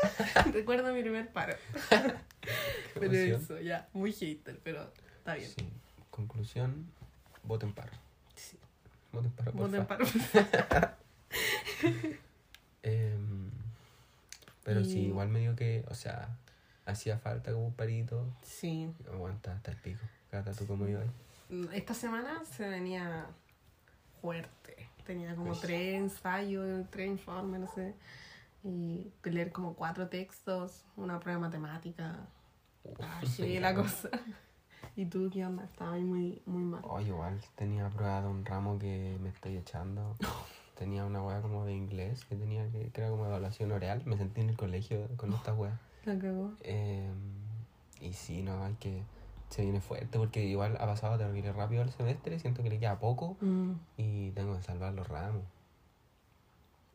recuerdo 0.52 0.92
mi 0.94 1.02
primer 1.02 1.28
paro. 1.32 1.54
pero 2.94 3.12
eso, 3.12 3.60
ya, 3.60 3.88
muy 3.92 4.12
hater, 4.12 4.58
pero 4.64 4.92
está 5.18 5.34
bien. 5.34 5.50
Sí. 5.50 5.68
Conclusión, 6.10 6.86
voten 7.44 7.72
paro. 7.72 7.92
Sí. 8.34 8.56
Voten 9.12 9.30
paro, 9.32 9.52
por 9.52 9.60
Voten 9.70 9.86
paro. 9.86 10.04
Em, 12.82 13.50
pero 14.64 14.84
sí, 14.84 15.06
igual 15.06 15.28
medio 15.28 15.54
que, 15.56 15.84
o 15.88 15.94
sea, 15.94 16.28
hacía 16.88 17.18
falta 17.18 17.52
como 17.52 17.66
un 17.66 17.74
parito. 17.74 18.24
Sí. 18.42 18.90
Aguanta 19.12 19.52
hasta 19.52 19.70
el 19.70 19.76
pico. 19.76 20.00
Cata, 20.30 20.52
tú 20.52 20.66
como 20.66 20.86
yo. 20.86 21.00
Esta 21.72 21.94
semana 21.94 22.44
se 22.44 22.68
venía 22.68 23.26
fuerte. 24.20 24.88
Tenía 25.06 25.34
como 25.34 25.52
Uy. 25.52 25.58
tres 25.60 25.94
ensayos, 25.94 26.86
tres 26.90 27.08
informes, 27.08 27.60
no 27.60 27.66
sé. 27.72 27.94
Y 28.64 29.10
leer 29.24 29.52
como 29.52 29.74
cuatro 29.74 30.08
textos, 30.08 30.84
una 30.96 31.20
prueba 31.20 31.38
de 31.38 31.46
matemática. 31.46 32.26
Ah, 33.00 33.20
sí, 33.26 33.58
la 33.58 33.74
cosa. 33.74 34.10
¿Y 34.96 35.06
tú 35.06 35.30
qué 35.32 35.46
onda? 35.46 35.64
Estaba 35.64 35.94
ahí 35.94 36.04
muy, 36.04 36.42
muy 36.44 36.62
mal. 36.62 36.80
Oh, 36.84 37.00
igual 37.00 37.40
tenía 37.54 37.88
prueba 37.88 38.20
de 38.20 38.28
un 38.28 38.44
ramo 38.44 38.78
que 38.78 39.16
me 39.20 39.28
estoy 39.28 39.56
echando. 39.56 40.16
Tenía 40.76 41.04
una 41.04 41.20
wea 41.20 41.42
como 41.42 41.64
de 41.64 41.74
inglés 41.74 42.24
que 42.26 42.36
tenía 42.36 42.70
que, 42.70 42.90
que 42.90 43.00
era 43.00 43.10
como 43.10 43.26
evaluación 43.26 43.72
oral. 43.72 44.00
Me 44.04 44.16
sentí 44.16 44.42
en 44.42 44.50
el 44.50 44.56
colegio 44.56 45.08
con 45.16 45.32
esta 45.32 45.52
wea. 45.52 45.76
La 46.08 46.18
cagó. 46.18 46.52
Eh, 46.62 47.10
y 48.00 48.12
sí, 48.12 48.42
no, 48.42 48.64
hay 48.64 48.74
que. 48.74 49.02
Se 49.50 49.62
viene 49.62 49.80
fuerte 49.80 50.18
porque 50.18 50.44
igual 50.44 50.76
ha 50.78 50.86
pasado 50.86 51.16
terrible 51.18 51.52
rápido 51.52 51.82
el 51.82 51.90
semestre. 51.90 52.38
Siento 52.38 52.62
que 52.62 52.70
le 52.70 52.78
queda 52.78 52.98
poco 52.98 53.36
Mm, 53.40 53.72
y 53.96 54.30
tengo 54.32 54.56
que 54.56 54.62
salvar 54.62 54.92
los 54.94 55.06
ramos. 55.08 55.42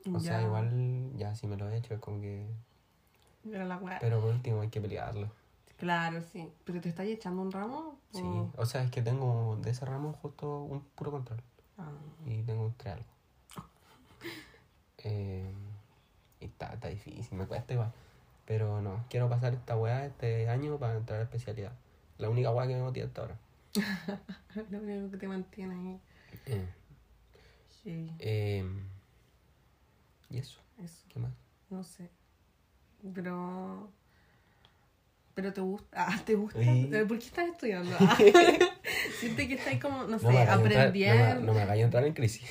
O 0.08 0.12
ya. 0.13 0.19
sea, 0.19 0.41
igual 0.43 1.12
ya 1.15 1.34
si 1.36 1.47
me 1.47 1.58
lo 1.58 1.69
he 1.69 1.78
hecho 1.78 1.93
es 1.93 1.99
como 1.99 2.21
que. 2.21 2.45
La. 3.43 3.80
Pero 3.99 4.21
por 4.21 4.30
último 4.32 4.62
hay 4.62 4.69
que 4.69 4.80
pelearlo. 4.82 5.30
Claro, 5.78 6.21
sí. 6.21 6.49
¿Pero 6.63 6.80
te 6.82 6.89
estás 6.89 7.06
echando 7.08 7.41
un 7.41 7.52
ramo? 7.52 7.97
Sí. 8.13 8.21
O- 8.23 8.52
O 8.58 8.65
sea, 8.65 8.84
es 8.84 8.91
que 8.91 9.02
tengo 9.02 9.58
de 9.62 9.71
ese 9.71 9.86
ramo 9.86 10.13
justo 10.13 10.63
un 10.63 10.82
puro 10.95 11.12
control. 11.12 11.41
Ah, 11.78 11.89
Y 12.26 12.41
tengo 12.43 12.65
un 12.65 12.73
tres 12.76 12.93
algo. 12.93 13.06
Eh, 15.06 15.52
y 16.39 16.45
está, 16.45 16.73
está 16.73 16.88
difícil, 16.88 17.38
me 17.38 17.45
cuesta 17.45 17.73
igual. 17.73 17.91
Pero 18.45 18.82
no, 18.82 19.06
quiero 19.10 19.29
pasar 19.29 19.53
esta 19.53 19.77
weá 19.77 20.06
este 20.06 20.49
año 20.49 20.77
para 20.77 20.97
entrar 20.97 21.19
a 21.19 21.23
especialidad. 21.23 21.71
La 22.17 22.29
única 22.29 22.51
weá 22.51 22.67
que 22.67 22.75
me 22.75 22.82
motiva 22.82 23.06
hasta 23.08 23.21
ahora. 23.21 23.38
lo 24.69 24.77
único 24.79 25.12
que 25.12 25.17
te 25.17 25.27
mantiene 25.27 25.73
ahí. 25.75 25.99
Eh, 26.45 26.65
Sí, 27.84 28.10
eh, 28.19 28.63
y 30.29 30.38
eso, 30.38 30.62
eso. 30.82 31.03
¿qué 31.10 31.19
más? 31.19 31.32
No 31.69 31.84
sé. 31.84 32.10
Pero. 33.13 33.89
Pero 35.36 35.51
te 35.51 35.60
gusta. 35.62 35.88
Ah, 36.08 36.21
¿te 36.25 36.36
gusta? 36.36 36.60
Sí. 36.62 36.89
¿Por 37.08 37.19
qué 37.19 37.25
estás 37.25 37.49
estudiando? 37.49 37.95
Ah, 37.99 38.17
Siente 39.19 39.47
que 39.47 39.56
estás 39.56 39.79
como, 39.82 40.03
no 40.06 40.17
sé, 40.19 40.25
No 40.27 40.32
no, 40.34 40.51
aprendiendo. 40.51 41.41
me, 41.41 41.45
no 41.47 41.53
me 41.53 41.62
hagáis 41.62 41.84
entrar 41.84 42.06
en 42.06 42.13
crisis. 42.13 42.47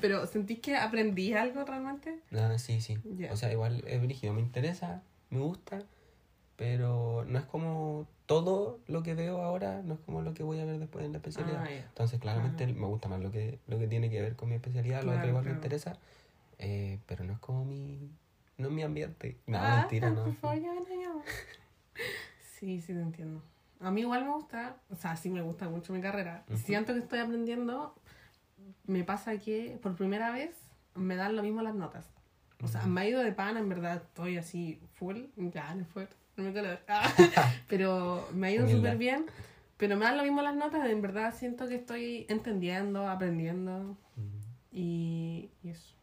Pero 0.00 0.26
¿sentís 0.26 0.58
que 0.60 0.76
aprendí 0.76 1.32
algo 1.32 1.64
realmente? 1.64 2.20
Ah, 2.32 2.58
sí, 2.58 2.80
sí. 2.80 2.98
Ya. 3.16 3.32
O 3.32 3.36
sea, 3.36 3.52
igual 3.52 3.82
es 3.86 4.00
brígido, 4.02 4.32
me 4.32 4.40
interesa, 4.40 5.02
me 5.30 5.40
gusta, 5.40 5.82
pero 6.56 7.24
no 7.26 7.38
es 7.38 7.44
como 7.44 8.06
todo 8.26 8.80
lo 8.86 9.02
que 9.02 9.14
veo 9.14 9.42
ahora, 9.42 9.82
no 9.82 9.94
es 9.94 10.00
como 10.00 10.22
lo 10.22 10.34
que 10.34 10.42
voy 10.42 10.58
a 10.60 10.64
ver 10.64 10.78
después 10.78 11.04
en 11.04 11.12
la 11.12 11.18
especialidad. 11.18 11.64
Ah. 11.66 11.70
Entonces, 11.88 12.20
claramente 12.20 12.66
me 12.66 12.86
gusta 12.86 13.08
más 13.08 13.20
lo 13.20 13.30
que, 13.30 13.58
lo 13.66 13.78
que 13.78 13.86
tiene 13.88 14.10
que 14.10 14.20
ver 14.20 14.36
con 14.36 14.48
mi 14.48 14.54
especialidad, 14.56 14.98
lo 15.02 15.04
Claro, 15.12 15.18
otro 15.18 15.28
igual 15.28 15.44
me 15.44 15.50
claro. 15.50 15.56
interesa, 15.58 15.98
eh, 16.58 16.98
pero 17.06 17.24
no 17.24 17.32
es 17.34 17.38
como 17.38 17.64
mi, 17.64 18.10
no 18.58 18.68
es 18.68 18.72
mi 18.72 18.82
ambiente. 18.82 19.38
No, 19.46 19.58
Ah, 19.58 19.76
mentira, 19.80 20.10
no. 20.10 20.24
Por 20.24 20.34
favor, 20.34 20.58
ya. 20.58 20.72
Sí, 22.58 22.80
sí, 22.80 22.94
te 22.94 23.00
entiendo. 23.00 23.42
A 23.80 23.90
mí 23.90 24.00
igual 24.00 24.24
me 24.24 24.30
gusta, 24.32 24.80
o 24.88 24.96
sea, 24.96 25.16
sí 25.16 25.28
me 25.28 25.42
gusta 25.42 25.68
mucho 25.68 25.92
mi 25.92 26.00
carrera. 26.00 26.44
Siento 26.54 26.94
que 26.94 27.00
estoy 27.00 27.18
aprendiendo. 27.18 27.94
Me 28.86 29.04
pasa 29.04 29.36
que 29.38 29.78
por 29.82 29.94
primera 29.94 30.30
vez 30.30 30.56
me 30.94 31.16
dan 31.16 31.36
lo 31.36 31.42
mismo 31.42 31.60
las 31.60 31.74
notas. 31.74 32.08
O 32.66 32.68
sea, 32.68 32.84
me 32.86 33.00
ha 33.00 33.08
ido 33.08 33.22
de 33.22 33.30
pan, 33.30 33.56
en 33.56 33.68
verdad, 33.68 33.96
estoy 33.96 34.36
así 34.36 34.80
full. 34.94 35.18
Ya, 35.36 35.72
no 35.74 35.84
fue. 35.84 36.08
No 36.36 36.42
me 36.42 36.52
color. 36.52 36.80
Ah, 36.88 37.12
pero 37.68 38.28
me 38.34 38.48
ha 38.48 38.50
ido 38.50 38.68
súper 38.68 38.98
bien. 38.98 39.26
Pero 39.76 39.96
me 39.96 40.04
dan 40.04 40.16
lo 40.16 40.24
mismo 40.24 40.42
las 40.42 40.56
notas, 40.56 40.88
en 40.88 41.00
verdad 41.00 41.32
siento 41.32 41.68
que 41.68 41.76
estoy 41.76 42.26
entendiendo, 42.28 43.08
aprendiendo. 43.08 43.96
Y, 44.72 45.50
y 45.62 45.68
eso. 45.68 45.94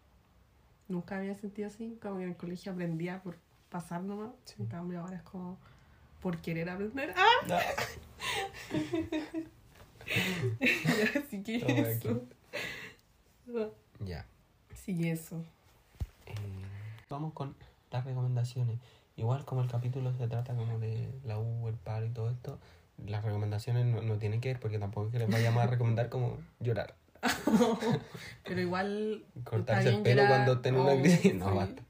Nunca 0.88 1.18
había 1.18 1.36
sentido 1.36 1.68
así, 1.68 1.98
como 2.02 2.18
que 2.18 2.24
en 2.24 2.30
el 2.30 2.38
colegio 2.38 2.72
aprendía 2.72 3.22
por 3.22 3.36
pasar 3.70 4.02
nomás. 4.04 4.32
En 4.58 4.68
cambio 4.68 5.02
ahora 5.02 5.18
es 5.18 5.24
como 5.24 5.58
por 6.22 6.38
querer 6.38 6.70
aprender. 6.70 7.14
¡Ah! 7.18 7.46
no. 7.48 7.58
Así 11.26 11.44
que 11.44 11.56
eso. 11.58 12.24
Ya. 14.00 14.26
Sí, 14.74 15.10
eso. 15.10 15.44
Eh, 16.28 16.34
vamos 17.10 17.34
con 17.34 17.56
las 17.92 18.06
recomendaciones. 18.06 18.80
Igual 19.16 19.46
como 19.46 19.62
el 19.62 19.70
capítulo 19.70 20.12
se 20.18 20.28
trata 20.28 20.56
como 20.56 20.80
de 20.80 21.10
la 21.24 21.38
U, 21.40 21.68
el 21.68 21.76
paro 21.76 22.06
y 22.06 22.10
todo 22.10 22.30
esto, 22.32 22.60
las 23.06 23.24
recomendaciones 23.24 23.86
no, 23.86 24.02
no 24.02 24.18
tienen 24.18 24.42
que 24.42 24.50
ver 24.50 24.60
porque 24.60 24.80
tampoco 24.80 25.08
es 25.08 25.12
que 25.14 25.20
les 25.20 25.30
vayamos 25.30 25.64
a 25.64 25.68
recomendar 25.68 26.10
como 26.10 26.38
llorar, 26.60 26.96
Pero 28.44 28.60
igual. 28.62 29.24
cortarse 29.44 29.90
el 29.90 30.02
pelo 30.02 30.24
llorar. 30.24 30.30
cuando 30.46 30.54
estén 30.54 30.76
en 30.76 30.82
una 30.82 30.94
Oh, 30.94 31.02
crisis. 31.02 31.36
No, 31.36 31.50
sí. 31.52 31.56
basta. 31.58 31.84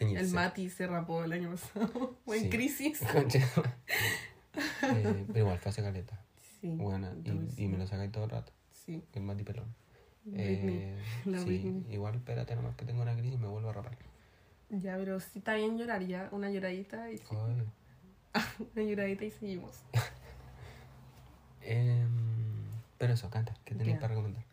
El. 0.00 0.30
Mati 0.32 0.70
se 0.70 0.86
rapó 0.86 1.24
el 1.24 1.32
año 1.32 1.50
pasado. 1.50 2.16
o 2.26 2.34
en 2.34 2.42
Sí. 2.42 2.50
crisis. 2.50 3.00
Eh, 4.82 5.24
pero 5.26 5.38
igual 5.40 5.58
fue 5.58 5.70
hace 5.70 5.82
caleta. 5.82 6.18
Sí. 6.60 6.68
Buena. 6.76 7.12
Y, 7.24 7.64
y 7.64 7.68
me 7.68 7.76
lo 7.76 7.86
sacáis 7.86 8.10
todo 8.10 8.24
el 8.24 8.30
rato. 8.30 8.52
Sí. 8.72 9.02
El 9.12 9.22
Mati 9.22 9.42
pelón. 9.44 9.66
Eh, 10.34 10.98
La 11.24 11.38
sí, 11.38 11.44
Britney. 11.46 11.86
igual 11.94 12.14
espérate 12.16 12.54
nomás 12.56 12.74
que 12.76 12.84
tengo 12.84 13.02
una 13.02 13.14
crisis 13.14 13.34
y 13.34 13.38
me 13.38 13.46
vuelvo 13.48 13.70
a 13.70 13.72
rapar. 13.72 13.96
Ya, 14.70 14.96
pero 14.96 15.20
sí 15.20 15.38
está 15.38 15.54
bien 15.54 15.78
llorar 15.78 16.02
ya. 16.04 16.28
Una 16.32 16.50
lloradita 16.50 17.10
y 17.10 17.20
una 18.74 18.82
lloradita 18.82 19.24
y 19.24 19.30
seguimos. 19.30 19.82
Em, 21.62 22.08
pero 22.98 23.14
eso, 23.14 23.28
canta, 23.30 23.54
¿qué 23.64 23.74
tenéis 23.74 23.96
Ya. 23.96 24.00
para 24.00 24.14
recomendar? 24.14 24.44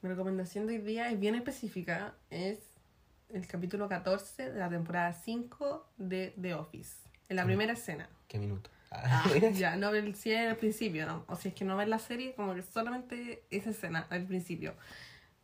Mi 0.00 0.08
recomendación 0.08 0.66
de 0.66 0.74
hoy 0.74 0.80
día 0.82 1.10
es 1.10 1.20
bien 1.20 1.34
específica. 1.34 2.14
Es 2.30 2.58
el 3.32 3.46
capítulo 3.46 3.88
14 3.88 4.50
de 4.52 4.58
la 4.58 4.68
temporada 4.68 5.12
5 5.12 5.86
de 5.98 6.34
The 6.40 6.54
Office. 6.54 6.96
En 7.28 7.36
la 7.36 7.44
primera 7.44 7.72
escena. 7.74 8.08
¿Qué 8.28 8.38
minuto? 8.38 8.70
Ah, 8.90 9.24
ya, 9.54 9.76
no 9.76 9.90
ver 9.90 10.14
si 10.16 10.32
es 10.32 10.48
al 10.50 10.56
principio, 10.56 11.06
¿no? 11.06 11.24
O 11.28 11.36
si 11.36 11.48
es 11.48 11.54
que 11.54 11.64
no 11.64 11.76
ver 11.76 11.88
la 11.88 11.98
serie, 11.98 12.34
como 12.34 12.54
que 12.54 12.62
solamente 12.62 13.42
esa 13.50 13.70
escena 13.70 14.06
al 14.10 14.24
principio. 14.26 14.74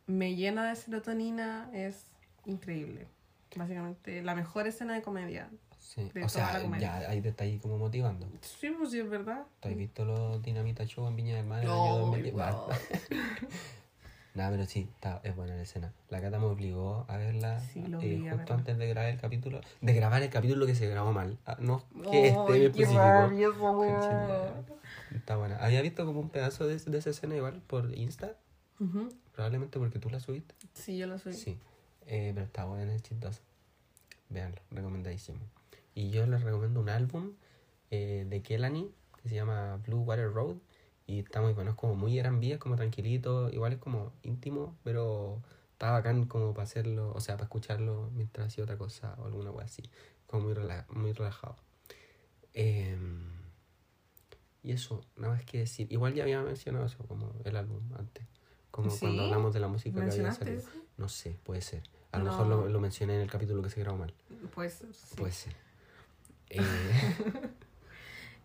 Me 0.09 0.35
llena 0.35 0.67
de 0.69 0.75
serotonina, 0.75 1.69
es 1.73 2.05
increíble. 2.45 3.07
Básicamente, 3.55 4.21
la 4.23 4.35
mejor 4.35 4.67
escena 4.67 4.93
de 4.95 5.01
comedia. 5.01 5.49
Sí. 5.79 6.09
De 6.13 6.23
O 6.23 6.27
toda 6.27 6.45
la 6.45 6.51
sea, 6.51 6.61
comedia. 6.61 6.99
ya 7.01 7.09
ahí 7.09 7.21
te 7.21 7.29
está 7.29 7.43
ahí 7.43 7.57
como 7.59 7.77
motivando. 7.77 8.27
Sí, 8.41 8.69
pues 8.77 8.91
sí, 8.91 8.99
es 8.99 9.09
verdad. 9.09 9.43
¿Tú 9.59 9.69
has 9.69 9.75
visto 9.75 10.05
los 10.05 10.41
Dinamita 10.43 10.83
Show 10.85 11.07
en 11.07 11.15
Viña 11.15 11.35
del 11.37 11.45
Mar 11.45 11.59
en 11.59 11.63
el 11.65 11.69
No, 11.69 11.83
año 11.85 11.97
2010? 11.99 12.35
no. 12.35 12.67
Nada, 14.35 14.51
pero 14.51 14.65
sí, 14.65 14.87
está, 14.95 15.19
es 15.23 15.35
buena 15.35 15.55
la 15.55 15.63
escena. 15.63 15.91
La 16.09 16.21
Cata 16.21 16.37
me 16.39 16.45
obligó 16.45 17.05
a 17.07 17.17
verla 17.17 17.59
Sí, 17.59 17.81
lo 17.87 17.97
eh, 17.99 18.05
obligué 18.05 18.29
a 18.29 18.33
justo 18.33 18.37
verla. 18.37 18.55
antes 18.55 18.77
de 18.77 18.87
grabar 18.87 19.09
el 19.11 19.19
capítulo. 19.19 19.61
De 19.81 19.93
grabar 19.93 20.21
el 20.21 20.29
capítulo 20.29 20.65
que 20.67 20.75
se 20.75 20.87
grabó 20.87 21.11
mal. 21.11 21.37
Ah, 21.45 21.57
no 21.59 21.83
que 22.09 22.27
este 22.27 22.39
en 22.39 22.47
Ay, 22.53 22.71
qué 22.71 22.83
específico. 22.83 24.63
Está 25.15 25.35
buena. 25.37 25.57
Había 25.57 25.81
visto 25.81 26.05
como 26.05 26.19
un 26.19 26.29
pedazo 26.29 26.67
de, 26.67 26.77
de 26.77 26.97
esa 26.97 27.09
escena 27.09 27.35
igual 27.35 27.61
por 27.65 27.93
Insta. 27.97 28.35
Ujú. 28.79 29.09
Probablemente 29.39 29.79
porque 29.79 29.99
tú 29.99 30.09
la 30.09 30.19
subiste. 30.19 30.53
Sí, 30.73 30.97
yo 30.97 31.07
lo 31.07 31.17
soy. 31.17 31.31
Sí. 31.31 31.57
Eh, 32.07 32.31
pero 32.33 32.45
está 32.45 32.65
buena, 32.65 32.93
es 32.93 33.01
chistosa. 33.03 33.39
Veanlo, 34.27 34.59
recomendadísimo. 34.69 35.39
Y 35.95 36.09
yo 36.09 36.27
les 36.27 36.43
recomiendo 36.43 36.81
un 36.81 36.89
álbum 36.89 37.31
eh, 37.89 38.25
de 38.29 38.41
Kelani 38.41 38.91
que 39.23 39.29
se 39.29 39.35
llama 39.35 39.77
Blue 39.87 40.01
Water 40.01 40.29
Road. 40.33 40.57
Y 41.07 41.19
está 41.19 41.39
muy 41.41 41.53
bueno, 41.53 41.69
es 41.71 41.77
como 41.77 41.95
muy 41.95 42.19
R&B, 42.19 42.51
es 42.51 42.57
como 42.59 42.75
tranquilito, 42.75 43.49
igual 43.49 43.71
es 43.71 43.79
como 43.79 44.11
íntimo, 44.23 44.75
pero 44.83 45.41
está 45.71 45.91
bacán 45.91 46.25
como 46.25 46.53
para 46.53 46.63
hacerlo, 46.65 47.13
o 47.15 47.21
sea, 47.21 47.35
para 47.35 47.45
escucharlo 47.45 48.09
mientras 48.13 48.47
hacía 48.47 48.65
otra 48.65 48.77
cosa 48.77 49.15
o 49.19 49.25
alguna 49.27 49.53
cosa 49.53 49.63
así. 49.67 49.83
Como 50.27 50.47
muy, 50.47 50.53
rela- 50.53 50.85
muy 50.89 51.13
relajado. 51.13 51.55
Em, 52.53 53.23
y 54.63 54.73
eso, 54.73 54.99
nada 55.15 55.35
más 55.35 55.45
que 55.45 55.59
decir. 55.59 55.87
Igual 55.93 56.13
ya 56.13 56.23
había 56.23 56.41
mencionado 56.41 56.85
eso, 56.87 56.97
como 57.07 57.31
el 57.45 57.55
álbum 57.55 57.79
antes. 57.97 58.25
Como 58.71 58.89
¿Sí? 58.91 58.99
cuando 59.01 59.23
hablamos 59.23 59.53
de 59.53 59.59
la 59.59 59.67
música 59.67 59.95
que 59.95 59.99
había 60.01 60.05
¿Mencionaste 60.07 60.45
salido. 60.45 60.61
eso? 60.61 60.71
No 60.97 61.09
sé, 61.09 61.37
puede 61.43 61.61
ser. 61.61 61.83
A 62.11 62.17
lo 62.19 62.25
No. 62.25 62.31
mejor 62.31 62.47
lo, 62.47 62.67
lo 62.69 62.79
mencioné 62.79 63.15
en 63.15 63.21
el 63.21 63.29
capítulo 63.31 63.61
que 63.61 63.69
se 63.69 63.79
grabó 63.81 63.97
mal. 63.97 64.13
Pues 64.53 64.73
sí. 64.93 65.15
Puede 65.15 65.31
ser. 65.33 65.55
Eh, 66.51 66.61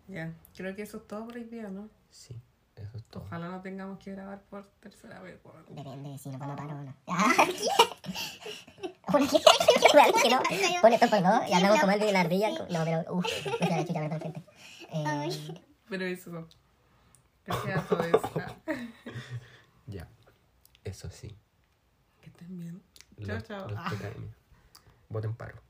Ya, 0.07 0.31
creo 0.55 0.75
que 0.75 0.83
eso 0.83 0.97
es 0.97 1.07
todo 1.07 1.25
por 1.25 1.35
hoy 1.35 1.45
día, 1.45 1.67
¿no? 1.69 1.89
sí, 2.11 2.39
eso 2.75 2.95
es 2.97 3.03
todo. 3.05 3.23
Ojalá 3.23 3.49
no 3.49 3.61
tengamos 3.61 3.97
que 3.97 4.11
grabar 4.11 4.39
por 4.43 4.63
tercera 4.79 5.19
vez. 5.21 5.39
weón. 5.43 5.65
Depende 5.69 6.09
de 6.11 6.17
si 6.19 6.29
nos 6.29 6.37
vamos 6.39 6.53
a 6.53 6.57
parar 6.67 6.77
o 6.77 6.83
no. 6.83 6.93
Ah. 9.07 9.11
Pone 9.11 9.25
esto 10.95 11.09
por 11.09 11.23
dos 11.23 11.49
y 11.49 11.53
hablamos 11.53 11.79
como 11.79 11.91
el 11.93 11.99
de 11.99 12.11
la 12.11 12.21
ardilla. 12.21 12.49
No, 12.69 12.83
pero, 12.83 13.05
uff, 13.15 13.25
se 13.27 13.49
la 13.69 13.85
chucha, 13.85 13.99
perdón, 14.01 14.19
gente. 14.21 14.43
Eh, 14.91 15.61
Pero 15.89 16.05
eso. 16.05 16.47
Que 17.45 17.53
sea 17.53 17.81
todo 17.87 18.03
eso. 18.03 18.31
Ya, 19.87 20.07
eso 20.85 21.09
sí. 21.09 21.35
Que 22.21 22.29
estén 22.29 22.57
bien. 22.57 22.81
Los, 23.17 23.27
Chao, 23.27 23.67
chao. 23.67 23.69
los 23.69 23.83
TKM. 23.91 24.29
Voten 25.09 25.35
paro. 25.35 25.61